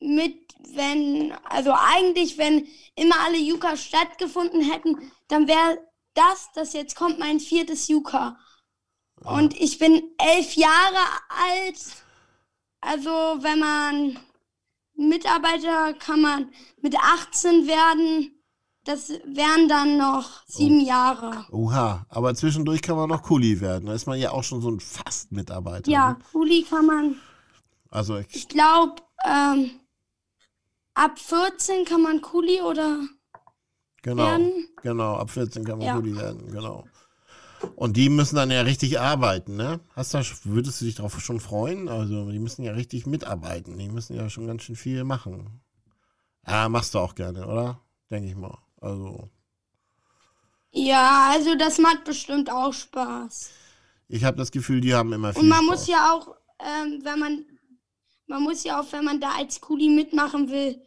mit, 0.00 0.54
wenn, 0.74 1.32
also 1.44 1.72
eigentlich, 1.72 2.38
wenn 2.38 2.68
immer 2.94 3.18
alle 3.20 3.38
Yuka 3.38 3.76
stattgefunden 3.76 4.62
hätten, 4.62 5.10
dann 5.28 5.48
wäre 5.48 5.78
das, 6.14 6.50
das 6.54 6.72
jetzt 6.72 6.96
kommt, 6.96 7.18
mein 7.18 7.40
viertes 7.40 7.88
Yuka. 7.88 8.38
Und 9.24 9.58
ich 9.60 9.78
bin 9.78 10.02
elf 10.18 10.54
Jahre 10.54 10.96
alt. 11.28 11.78
Also, 12.80 13.10
wenn 13.10 13.58
man 13.58 14.18
Mitarbeiter 14.96 15.94
kann 15.94 16.20
man 16.20 16.50
mit 16.82 16.96
18 16.96 17.66
werden. 17.66 18.32
Das 18.84 19.10
wären 19.10 19.68
dann 19.68 19.98
noch 19.98 20.42
sieben 20.46 20.80
Jahre. 20.80 21.44
Oha, 21.50 22.06
aber 22.08 22.34
zwischendurch 22.34 22.80
kann 22.80 22.96
man 22.96 23.10
noch 23.10 23.22
Kuli 23.22 23.60
werden. 23.60 23.86
Da 23.86 23.92
ist 23.94 24.06
man 24.06 24.18
ja 24.18 24.30
auch 24.30 24.42
schon 24.42 24.62
so 24.62 24.70
ein 24.70 24.80
Fast-Mitarbeiter. 24.80 25.90
Ja, 25.90 26.10
Ne? 26.12 26.18
Kuli 26.32 26.62
kann 26.68 26.86
man, 26.86 27.16
Also, 27.90 28.16
ich, 28.16 28.34
ich 28.34 28.48
glaube, 28.48 29.02
ähm, 29.26 29.70
ab 30.94 31.18
14 31.18 31.84
kann 31.84 32.00
man 32.02 32.22
Kuli 32.22 32.62
oder 32.62 33.00
genau. 34.02 34.24
werden. 34.24 34.68
Genau, 34.82 35.16
ab 35.16 35.30
14 35.30 35.62
kann 35.64 35.78
man 35.78 35.86
Ja. 35.86 35.96
Kuli 35.96 36.16
werden, 36.16 36.50
genau. 36.50 36.84
Und 37.76 37.96
die 37.96 38.08
müssen 38.08 38.36
dann 38.36 38.50
ja 38.50 38.62
richtig 38.62 39.00
arbeiten, 39.00 39.56
ne? 39.56 39.80
Hast 39.94 40.14
du, 40.14 40.18
würdest 40.44 40.80
du 40.80 40.84
dich 40.84 40.94
darauf 40.96 41.20
schon 41.20 41.40
freuen? 41.40 41.88
Also, 41.88 42.30
die 42.30 42.38
müssen 42.38 42.62
ja 42.64 42.72
richtig 42.72 43.06
mitarbeiten. 43.06 43.78
Die 43.78 43.88
müssen 43.88 44.14
ja 44.16 44.28
schon 44.30 44.46
ganz 44.46 44.62
schön 44.62 44.76
viel 44.76 45.04
machen. 45.04 45.60
Ja, 46.46 46.68
machst 46.68 46.94
du 46.94 46.98
auch 46.98 47.14
gerne, 47.14 47.46
oder? 47.46 47.80
Denke 48.10 48.28
ich 48.28 48.36
mal. 48.36 48.58
Also, 48.80 49.30
Ja, 50.72 51.30
also 51.32 51.54
das 51.56 51.78
macht 51.78 52.04
bestimmt 52.04 52.50
auch 52.50 52.72
Spaß. 52.72 53.50
ich 54.08 54.24
habe 54.24 54.36
das 54.36 54.50
Gefühl, 54.50 54.80
die 54.80 54.94
haben 54.94 55.12
immer 55.12 55.32
viel 55.32 55.42
Und 55.42 55.48
man 55.48 55.64
Spaß. 55.64 55.78
muss 55.78 55.86
ja 55.86 56.12
auch, 56.12 56.34
ähm, 56.58 57.00
wenn 57.04 57.18
man, 57.18 57.44
man 58.26 58.42
muss 58.42 58.64
ja 58.64 58.80
auch, 58.80 58.92
wenn 58.92 59.04
man 59.04 59.20
da 59.20 59.32
als 59.32 59.60
Kuli 59.60 59.88
mitmachen 59.88 60.50
will, 60.50 60.80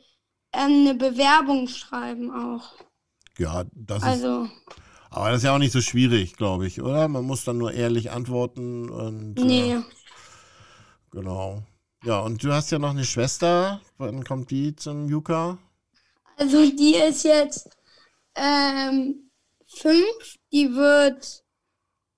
ähm, 0.54 0.82
eine 0.88 0.96
Bewerbung 0.96 1.68
schreiben 1.68 2.32
auch. 2.32 2.74
Ja, 3.38 3.64
das 3.74 4.06
ist, 4.06 4.06
Also, 4.06 4.50
aber 5.14 5.30
das 5.30 5.38
ist 5.38 5.44
ja 5.44 5.54
auch 5.56 5.60
nicht 5.60 5.72
so 5.72 5.82
schwierig, 5.82 6.36
glaube 6.36 6.68
ich, 6.68 6.82
oder? 6.82 7.08
Man 7.08 7.26
muss 7.26 7.44
dann 7.44 7.58
nur 7.58 7.74
ehrlich 7.74 8.12
antworten 8.12 8.90
und 8.90 9.40
äh, 9.40 9.44
nee. 9.44 9.78
genau. 11.12 11.64
Ja, 12.04 12.20
und 12.20 12.44
du 12.44 12.52
hast 12.52 12.72
ja 12.72 12.80
noch 12.80 12.90
eine 12.90 13.06
Schwester. 13.06 13.80
Wann 13.98 14.24
kommt 14.24 14.52
die 14.52 14.76
zum 14.76 15.08
Yuka? 15.08 15.58
Also 16.38 16.70
die 16.70 16.96
ist 16.96 17.24
jetzt 17.24 17.70
ähm, 18.36 19.30
fünf, 19.66 20.38
die 20.52 20.74
wird 20.74 21.44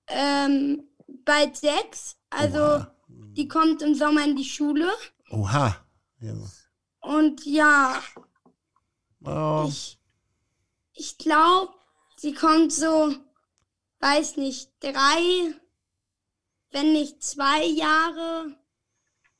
ähm, 0.08 0.82
bald 1.24 1.56
sechs. 1.56 2.16
Also 2.30 2.58
Oha. 2.58 2.94
die 3.08 3.46
kommt 3.46 3.82
im 3.82 3.94
Sommer 3.94 4.24
in 4.24 4.36
die 4.36 4.44
Schule. 4.44 4.88
Oha. 5.30 5.76
Ja. 6.20 6.34
Und 7.00 7.44
ja, 7.46 8.00
Oh, 9.26 9.66
ich, 9.68 9.98
ich 10.92 11.18
glaube, 11.18 11.72
sie 12.18 12.34
kommt 12.34 12.72
so, 12.72 13.14
weiß 14.00 14.36
nicht, 14.36 14.70
drei, 14.80 15.54
wenn 16.72 16.92
nicht 16.92 17.22
zwei 17.22 17.64
Jahre. 17.64 18.56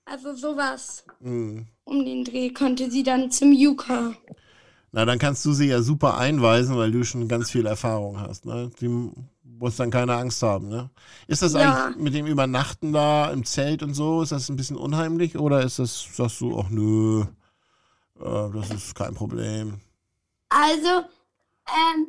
Also 0.05 0.35
sowas 0.35 1.05
mh. 1.21 1.65
um 1.85 2.05
den 2.05 2.25
Dreh 2.25 2.51
könnte 2.51 2.91
sie 2.91 3.03
dann 3.03 3.31
zum 3.33 3.53
Yuka. 3.53 4.15
Na, 4.93 5.05
dann 5.05 5.19
kannst 5.19 5.45
du 5.45 5.53
sie 5.53 5.67
ja 5.67 5.83
super 5.83 6.17
einweisen, 6.17 6.77
weil 6.77 6.93
du 6.93 7.05
schon 7.05 7.27
ganz 7.29 7.51
viel 7.51 7.67
Erfahrung 7.67 8.21
hast. 8.21 8.47
Ne? 8.47 8.71
Die 8.81 8.89
muss 9.43 9.77
dann 9.77 9.91
keine 9.91 10.15
Angst 10.15 10.43
haben. 10.43 10.69
Ne? 10.69 10.91
Ist 11.27 11.43
das 11.43 11.55
Ja. 11.55 11.87
eigentlich 11.87 11.97
mit 12.03 12.15
dem 12.15 12.27
Übernachten 12.27 12.93
da 12.93 13.31
im 13.33 13.45
Zelt 13.45 13.83
und 13.83 13.95
so, 13.95 14.23
ist 14.23 14.33
das 14.33 14.49
ein 14.49 14.57
bisschen 14.57 14.77
unheimlich 14.77 15.37
oder 15.37 15.63
ist 15.63 15.81
das, 15.81 16.07
sagst 16.15 16.41
du, 16.41 16.59
ach 16.59 16.71
nö, 16.71 17.23
äh, 18.21 18.51
das 18.55 18.71
ist 18.71 18.95
kein 18.95 19.15
Problem. 19.15 19.81
Also, 20.49 21.05
ähm, 21.69 22.07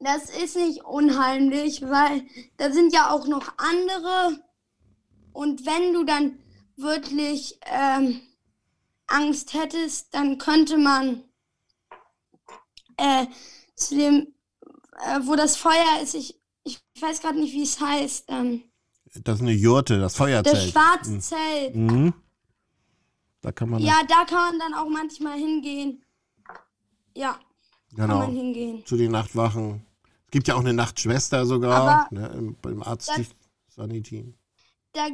das 0.00 0.30
ist 0.30 0.56
nicht 0.56 0.84
unheimlich, 0.84 1.82
weil 1.82 2.22
da 2.56 2.72
sind 2.72 2.92
ja 2.92 3.10
auch 3.10 3.26
noch 3.26 3.52
andere 3.56 4.38
Und 5.32 5.66
wenn 5.66 5.92
du 5.92 6.04
dann 6.04 6.38
wirklich 6.76 7.58
ähm, 7.66 8.20
Angst 9.06 9.54
hättest, 9.54 10.14
dann 10.14 10.38
könnte 10.38 10.76
man 10.78 11.24
äh, 12.96 13.26
zu 13.74 13.96
dem, 13.96 14.34
äh, 15.06 15.20
wo 15.22 15.34
das 15.36 15.56
Feuer 15.56 16.00
ist, 16.02 16.14
ich, 16.14 16.40
ich 16.64 16.80
weiß 17.00 17.20
gerade 17.20 17.38
nicht, 17.38 17.52
wie 17.52 17.62
es 17.62 17.80
heißt, 17.80 18.24
ähm, 18.28 18.62
Das 19.24 19.36
ist 19.36 19.42
eine 19.42 19.52
Jurte, 19.52 19.98
das 20.00 20.16
Feuerzelt. 20.16 20.56
das 20.56 20.70
schwarze 20.70 21.18
Zelt. 21.20 21.74
Mhm. 21.76 22.12
Da 23.40 23.52
kann 23.52 23.70
man 23.70 23.80
Ja, 23.82 24.00
da 24.08 24.24
kann 24.24 24.50
man 24.50 24.58
dann 24.58 24.74
auch 24.74 24.88
manchmal 24.88 25.38
hingehen. 25.38 26.04
Ja, 27.14 27.32
kann 27.96 28.08
genau, 28.08 28.18
man 28.18 28.32
hingehen. 28.34 28.84
zu 28.86 28.96
den 28.96 29.12
Nachtwachen. 29.12 29.84
Es 30.28 30.32
gibt 30.32 30.46
ja 30.46 30.56
auch 30.56 30.60
eine 30.60 30.74
Nachtschwester 30.74 31.46
sogar 31.46 32.06
ne, 32.12 32.26
im, 32.36 32.56
beim 32.60 32.82
Arzt 32.82 33.10
Sanitin. 33.68 34.34
Da, 34.92 35.06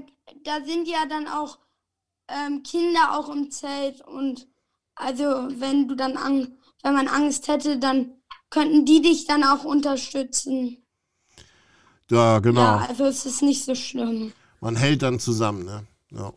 da 0.42 0.64
sind 0.64 0.88
ja 0.88 1.06
dann 1.08 1.28
auch 1.28 1.60
ähm, 2.26 2.64
Kinder 2.64 3.16
auch 3.16 3.28
im 3.28 3.48
Zelt 3.52 4.00
und 4.00 4.48
also 4.96 5.24
wenn 5.24 5.86
du 5.86 5.94
dann 5.94 6.16
an, 6.16 6.58
wenn 6.82 6.94
man 6.94 7.06
Angst 7.06 7.46
hätte, 7.46 7.78
dann 7.78 8.14
könnten 8.50 8.84
die 8.84 9.02
dich 9.02 9.26
dann 9.26 9.44
auch 9.44 9.64
unterstützen. 9.64 10.78
Ja, 12.10 12.40
genau. 12.40 12.60
Ja, 12.60 12.86
also 12.88 13.04
es 13.04 13.24
ist 13.24 13.42
nicht 13.42 13.64
so 13.64 13.76
schlimm. 13.76 14.32
Man 14.60 14.74
hält 14.74 15.02
dann 15.02 15.20
zusammen, 15.20 15.64
ne? 15.64 15.86
Ja. 16.10 16.32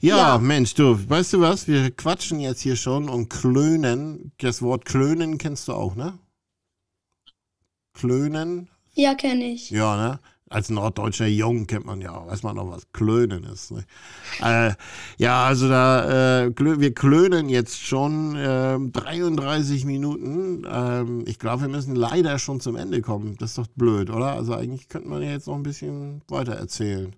Ja, 0.00 0.16
Ja. 0.16 0.38
Mensch, 0.38 0.74
du, 0.74 1.08
weißt 1.08 1.34
du 1.34 1.40
was? 1.40 1.68
Wir 1.68 1.90
quatschen 1.90 2.40
jetzt 2.40 2.62
hier 2.62 2.76
schon 2.76 3.08
und 3.08 3.28
klönen. 3.28 4.32
Das 4.38 4.60
Wort 4.60 4.84
klönen 4.84 5.38
kennst 5.38 5.68
du 5.68 5.72
auch, 5.72 5.94
ne? 5.94 6.18
Klönen? 7.96 8.68
Ja, 8.94 9.14
kenne 9.14 9.44
ich. 9.44 9.70
Ja, 9.70 9.96
ne? 9.96 10.20
Als 10.48 10.70
norddeutscher 10.70 11.26
Jung 11.26 11.66
kennt 11.66 11.86
man 11.86 12.00
ja, 12.00 12.24
weiß 12.24 12.44
man 12.44 12.54
noch, 12.54 12.70
was 12.70 12.92
Klönen 12.92 13.42
ist. 13.44 13.72
Ne? 13.72 13.84
Äh, 14.40 14.74
ja, 15.18 15.44
also 15.44 15.68
da, 15.68 16.44
äh, 16.44 16.52
wir 16.56 16.94
klönen 16.94 17.48
jetzt 17.48 17.80
schon 17.84 18.36
ähm, 18.38 18.92
33 18.92 19.84
Minuten. 19.84 20.64
Ähm, 20.70 21.24
ich 21.26 21.40
glaube, 21.40 21.62
wir 21.62 21.68
müssen 21.68 21.96
leider 21.96 22.38
schon 22.38 22.60
zum 22.60 22.76
Ende 22.76 23.02
kommen. 23.02 23.36
Das 23.40 23.50
ist 23.50 23.58
doch 23.58 23.66
blöd, 23.74 24.08
oder? 24.08 24.34
Also 24.34 24.54
eigentlich 24.54 24.88
könnte 24.88 25.08
man 25.08 25.20
ja 25.20 25.30
jetzt 25.30 25.48
noch 25.48 25.56
ein 25.56 25.64
bisschen 25.64 26.22
weiter 26.28 26.52
erzählen. 26.52 27.16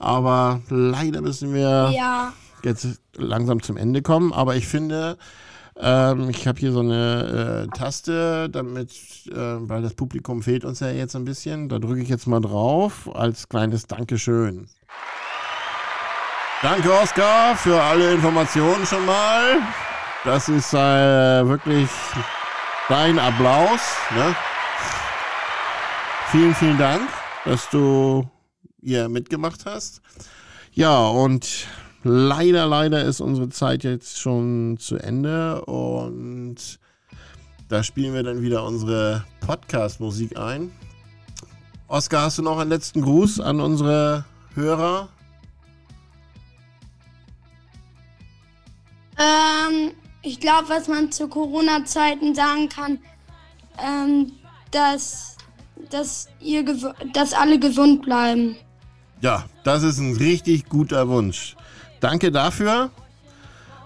Aber 0.00 0.62
leider 0.68 1.20
müssen 1.20 1.54
wir 1.54 1.92
Ja, 1.94 2.32
jetzt 2.64 3.00
langsam 3.14 3.62
zum 3.62 3.76
Ende 3.76 4.02
kommen. 4.02 4.32
Aber 4.32 4.56
ich 4.56 4.66
finde, 4.66 5.16
ähm, 5.78 6.28
ich 6.30 6.46
habe 6.46 6.58
hier 6.58 6.72
so 6.72 6.80
eine 6.80 7.68
äh, 7.72 7.76
Taste, 7.76 8.48
damit, 8.50 8.90
äh, 9.30 9.34
weil 9.34 9.82
das 9.82 9.94
Publikum 9.94 10.42
fehlt 10.42 10.64
uns 10.64 10.80
ja 10.80 10.90
jetzt 10.90 11.16
ein 11.16 11.24
bisschen. 11.24 11.68
Da 11.68 11.78
drücke 11.78 12.02
ich 12.02 12.08
jetzt 12.08 12.26
mal 12.26 12.40
drauf 12.40 13.08
als 13.14 13.48
kleines 13.48 13.86
Dankeschön. 13.86 14.68
Danke, 16.62 16.92
Oskar, 16.92 17.56
für 17.56 17.80
alle 17.82 18.12
Informationen 18.12 18.86
schon 18.86 19.04
mal. 19.04 19.58
Das 20.24 20.48
ist 20.48 20.72
äh, 20.72 20.76
wirklich 21.48 21.88
dein 22.88 23.18
Applaus. 23.18 23.80
Ne? 24.14 24.36
Vielen, 26.30 26.54
vielen 26.54 26.78
Dank, 26.78 27.08
dass 27.44 27.68
du 27.70 28.30
hier 28.80 29.08
mitgemacht 29.08 29.66
hast. 29.66 30.00
Ja, 30.72 31.08
und 31.08 31.66
leider, 32.02 32.66
leider 32.66 33.04
ist 33.04 33.20
unsere 33.20 33.48
Zeit 33.48 33.84
jetzt 33.84 34.18
schon 34.18 34.76
zu 34.78 34.96
Ende 34.96 35.64
und 35.64 36.78
da 37.68 37.82
spielen 37.82 38.14
wir 38.14 38.22
dann 38.22 38.42
wieder 38.42 38.64
unsere 38.64 39.24
Podcast-Musik 39.40 40.38
ein. 40.38 40.70
Oskar, 41.88 42.22
hast 42.22 42.38
du 42.38 42.42
noch 42.42 42.58
einen 42.58 42.70
letzten 42.70 43.02
Gruß 43.02 43.40
an 43.40 43.60
unsere 43.60 44.24
Hörer? 44.54 45.08
ähm, 49.22 49.92
ich 50.22 50.40
glaube, 50.40 50.68
was 50.68 50.88
man 50.88 51.10
zu 51.10 51.28
Corona-Zeiten 51.28 52.34
sagen 52.34 52.68
kann, 52.68 52.98
ähm, 53.82 54.32
dass, 54.70 55.36
dass, 55.90 56.28
ihr 56.40 56.64
dass 57.12 57.32
alle 57.32 57.58
gesund 57.58 58.02
bleiben. 58.02 58.56
Ja, 59.20 59.44
das 59.64 59.82
ist 59.82 59.98
ein 59.98 60.16
richtig 60.16 60.68
guter 60.68 61.08
Wunsch. 61.08 61.56
Danke 62.02 62.32
dafür. 62.32 62.90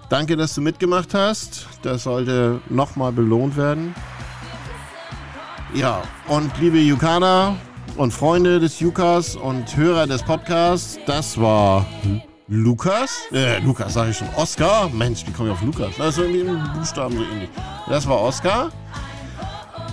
Danke, 0.08 0.38
dass 0.38 0.54
du 0.54 0.62
mitgemacht 0.62 1.12
hast. 1.12 1.66
Das 1.82 2.04
sollte 2.04 2.60
nochmal 2.70 3.12
belohnt 3.12 3.58
werden. 3.58 3.94
Ja, 5.74 6.02
und 6.26 6.50
liebe 6.58 6.78
Yukana 6.78 7.56
und 7.98 8.12
Freunde 8.12 8.58
des 8.58 8.80
Yukas 8.80 9.36
und 9.36 9.76
Hörer 9.76 10.06
des 10.06 10.22
Podcasts, 10.22 10.98
das 11.06 11.38
war 11.38 11.84
Lukas. 12.48 13.18
Äh, 13.32 13.58
Lukas 13.58 13.92
sage 13.92 14.12
ich 14.12 14.16
schon. 14.16 14.28
Oscar. 14.36 14.88
Mensch, 14.88 15.26
wie 15.26 15.32
komme 15.32 15.50
ich 15.50 15.54
auf 15.54 15.62
Lukas? 15.62 15.90
Das 15.98 16.16
ist 16.16 16.18
irgendwie 16.18 16.40
im 16.40 16.72
Buchstaben 16.72 17.18
so 17.18 17.22
ähnlich. 17.22 17.50
Das 17.86 18.08
war 18.08 18.18
Oscar. 18.22 18.70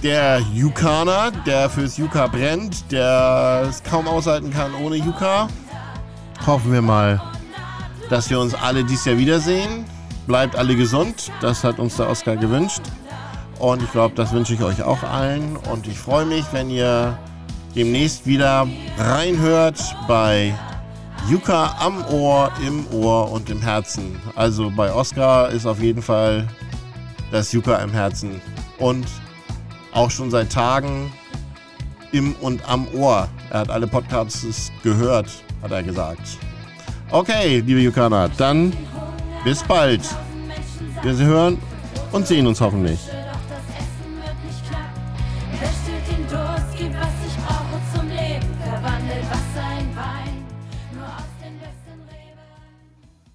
Der 0.02 0.40
Yukaner, 0.54 1.32
der 1.46 1.70
fürs 1.70 1.98
Yuka 1.98 2.28
brennt, 2.28 2.90
der 2.90 3.66
es 3.68 3.84
kaum 3.84 4.08
aushalten 4.08 4.50
kann 4.50 4.74
ohne 4.76 4.96
Yuka. 4.96 5.50
Hoffen 6.46 6.72
wir 6.72 6.82
mal, 6.82 7.22
dass 8.14 8.30
wir 8.30 8.40
uns 8.40 8.54
alle 8.54 8.84
dieses 8.84 9.06
Jahr 9.06 9.18
wiedersehen. 9.18 9.86
Bleibt 10.28 10.56
alle 10.56 10.76
gesund, 10.76 11.32
das 11.42 11.64
hat 11.64 11.80
uns 11.80 11.98
der 11.98 12.08
Oscar 12.08 12.38
gewünscht. 12.38 12.84
Und 13.58 13.82
ich 13.82 13.92
glaube, 13.92 14.14
das 14.14 14.32
wünsche 14.32 14.54
ich 14.54 14.62
euch 14.62 14.84
auch 14.84 15.02
allen. 15.02 15.58
Und 15.58 15.88
ich 15.88 15.98
freue 15.98 16.24
mich, 16.24 16.46
wenn 16.52 16.70
ihr 16.70 17.18
demnächst 17.76 18.28
wieder 18.28 18.68
reinhört 19.00 19.80
bei 20.08 20.54
Yuka 21.28 21.76
am 21.80 22.06
Ohr, 22.06 22.52
im 22.64 22.86
Ohr 22.94 23.32
und 23.32 23.50
im 23.50 23.60
Herzen. 23.60 24.22
Also 24.36 24.70
bei 24.70 24.94
Oscar 24.94 25.50
ist 25.50 25.66
auf 25.66 25.82
jeden 25.82 26.04
Fall 26.04 26.48
das 27.32 27.52
Yuka 27.52 27.78
im 27.78 27.90
Herzen. 27.90 28.40
Und 28.78 29.08
auch 29.92 30.12
schon 30.12 30.30
seit 30.30 30.52
Tagen 30.52 31.12
im 32.12 32.36
und 32.42 32.62
am 32.70 32.88
Ohr. 32.94 33.28
Er 33.50 33.62
hat 33.62 33.72
alle 33.72 33.88
Podcasts 33.88 34.72
gehört, 34.84 35.32
hat 35.64 35.72
er 35.72 35.82
gesagt. 35.82 36.38
Okay, 37.12 37.60
liebe 37.60 37.80
Yukana, 37.82 38.28
dann 38.38 38.74
bis 39.44 39.64
bald. 39.64 40.02
Wir 41.02 41.16
hören 41.18 41.58
und 42.12 42.26
sehen 42.28 42.48
uns 42.48 42.60
hoffentlich. 42.62 43.00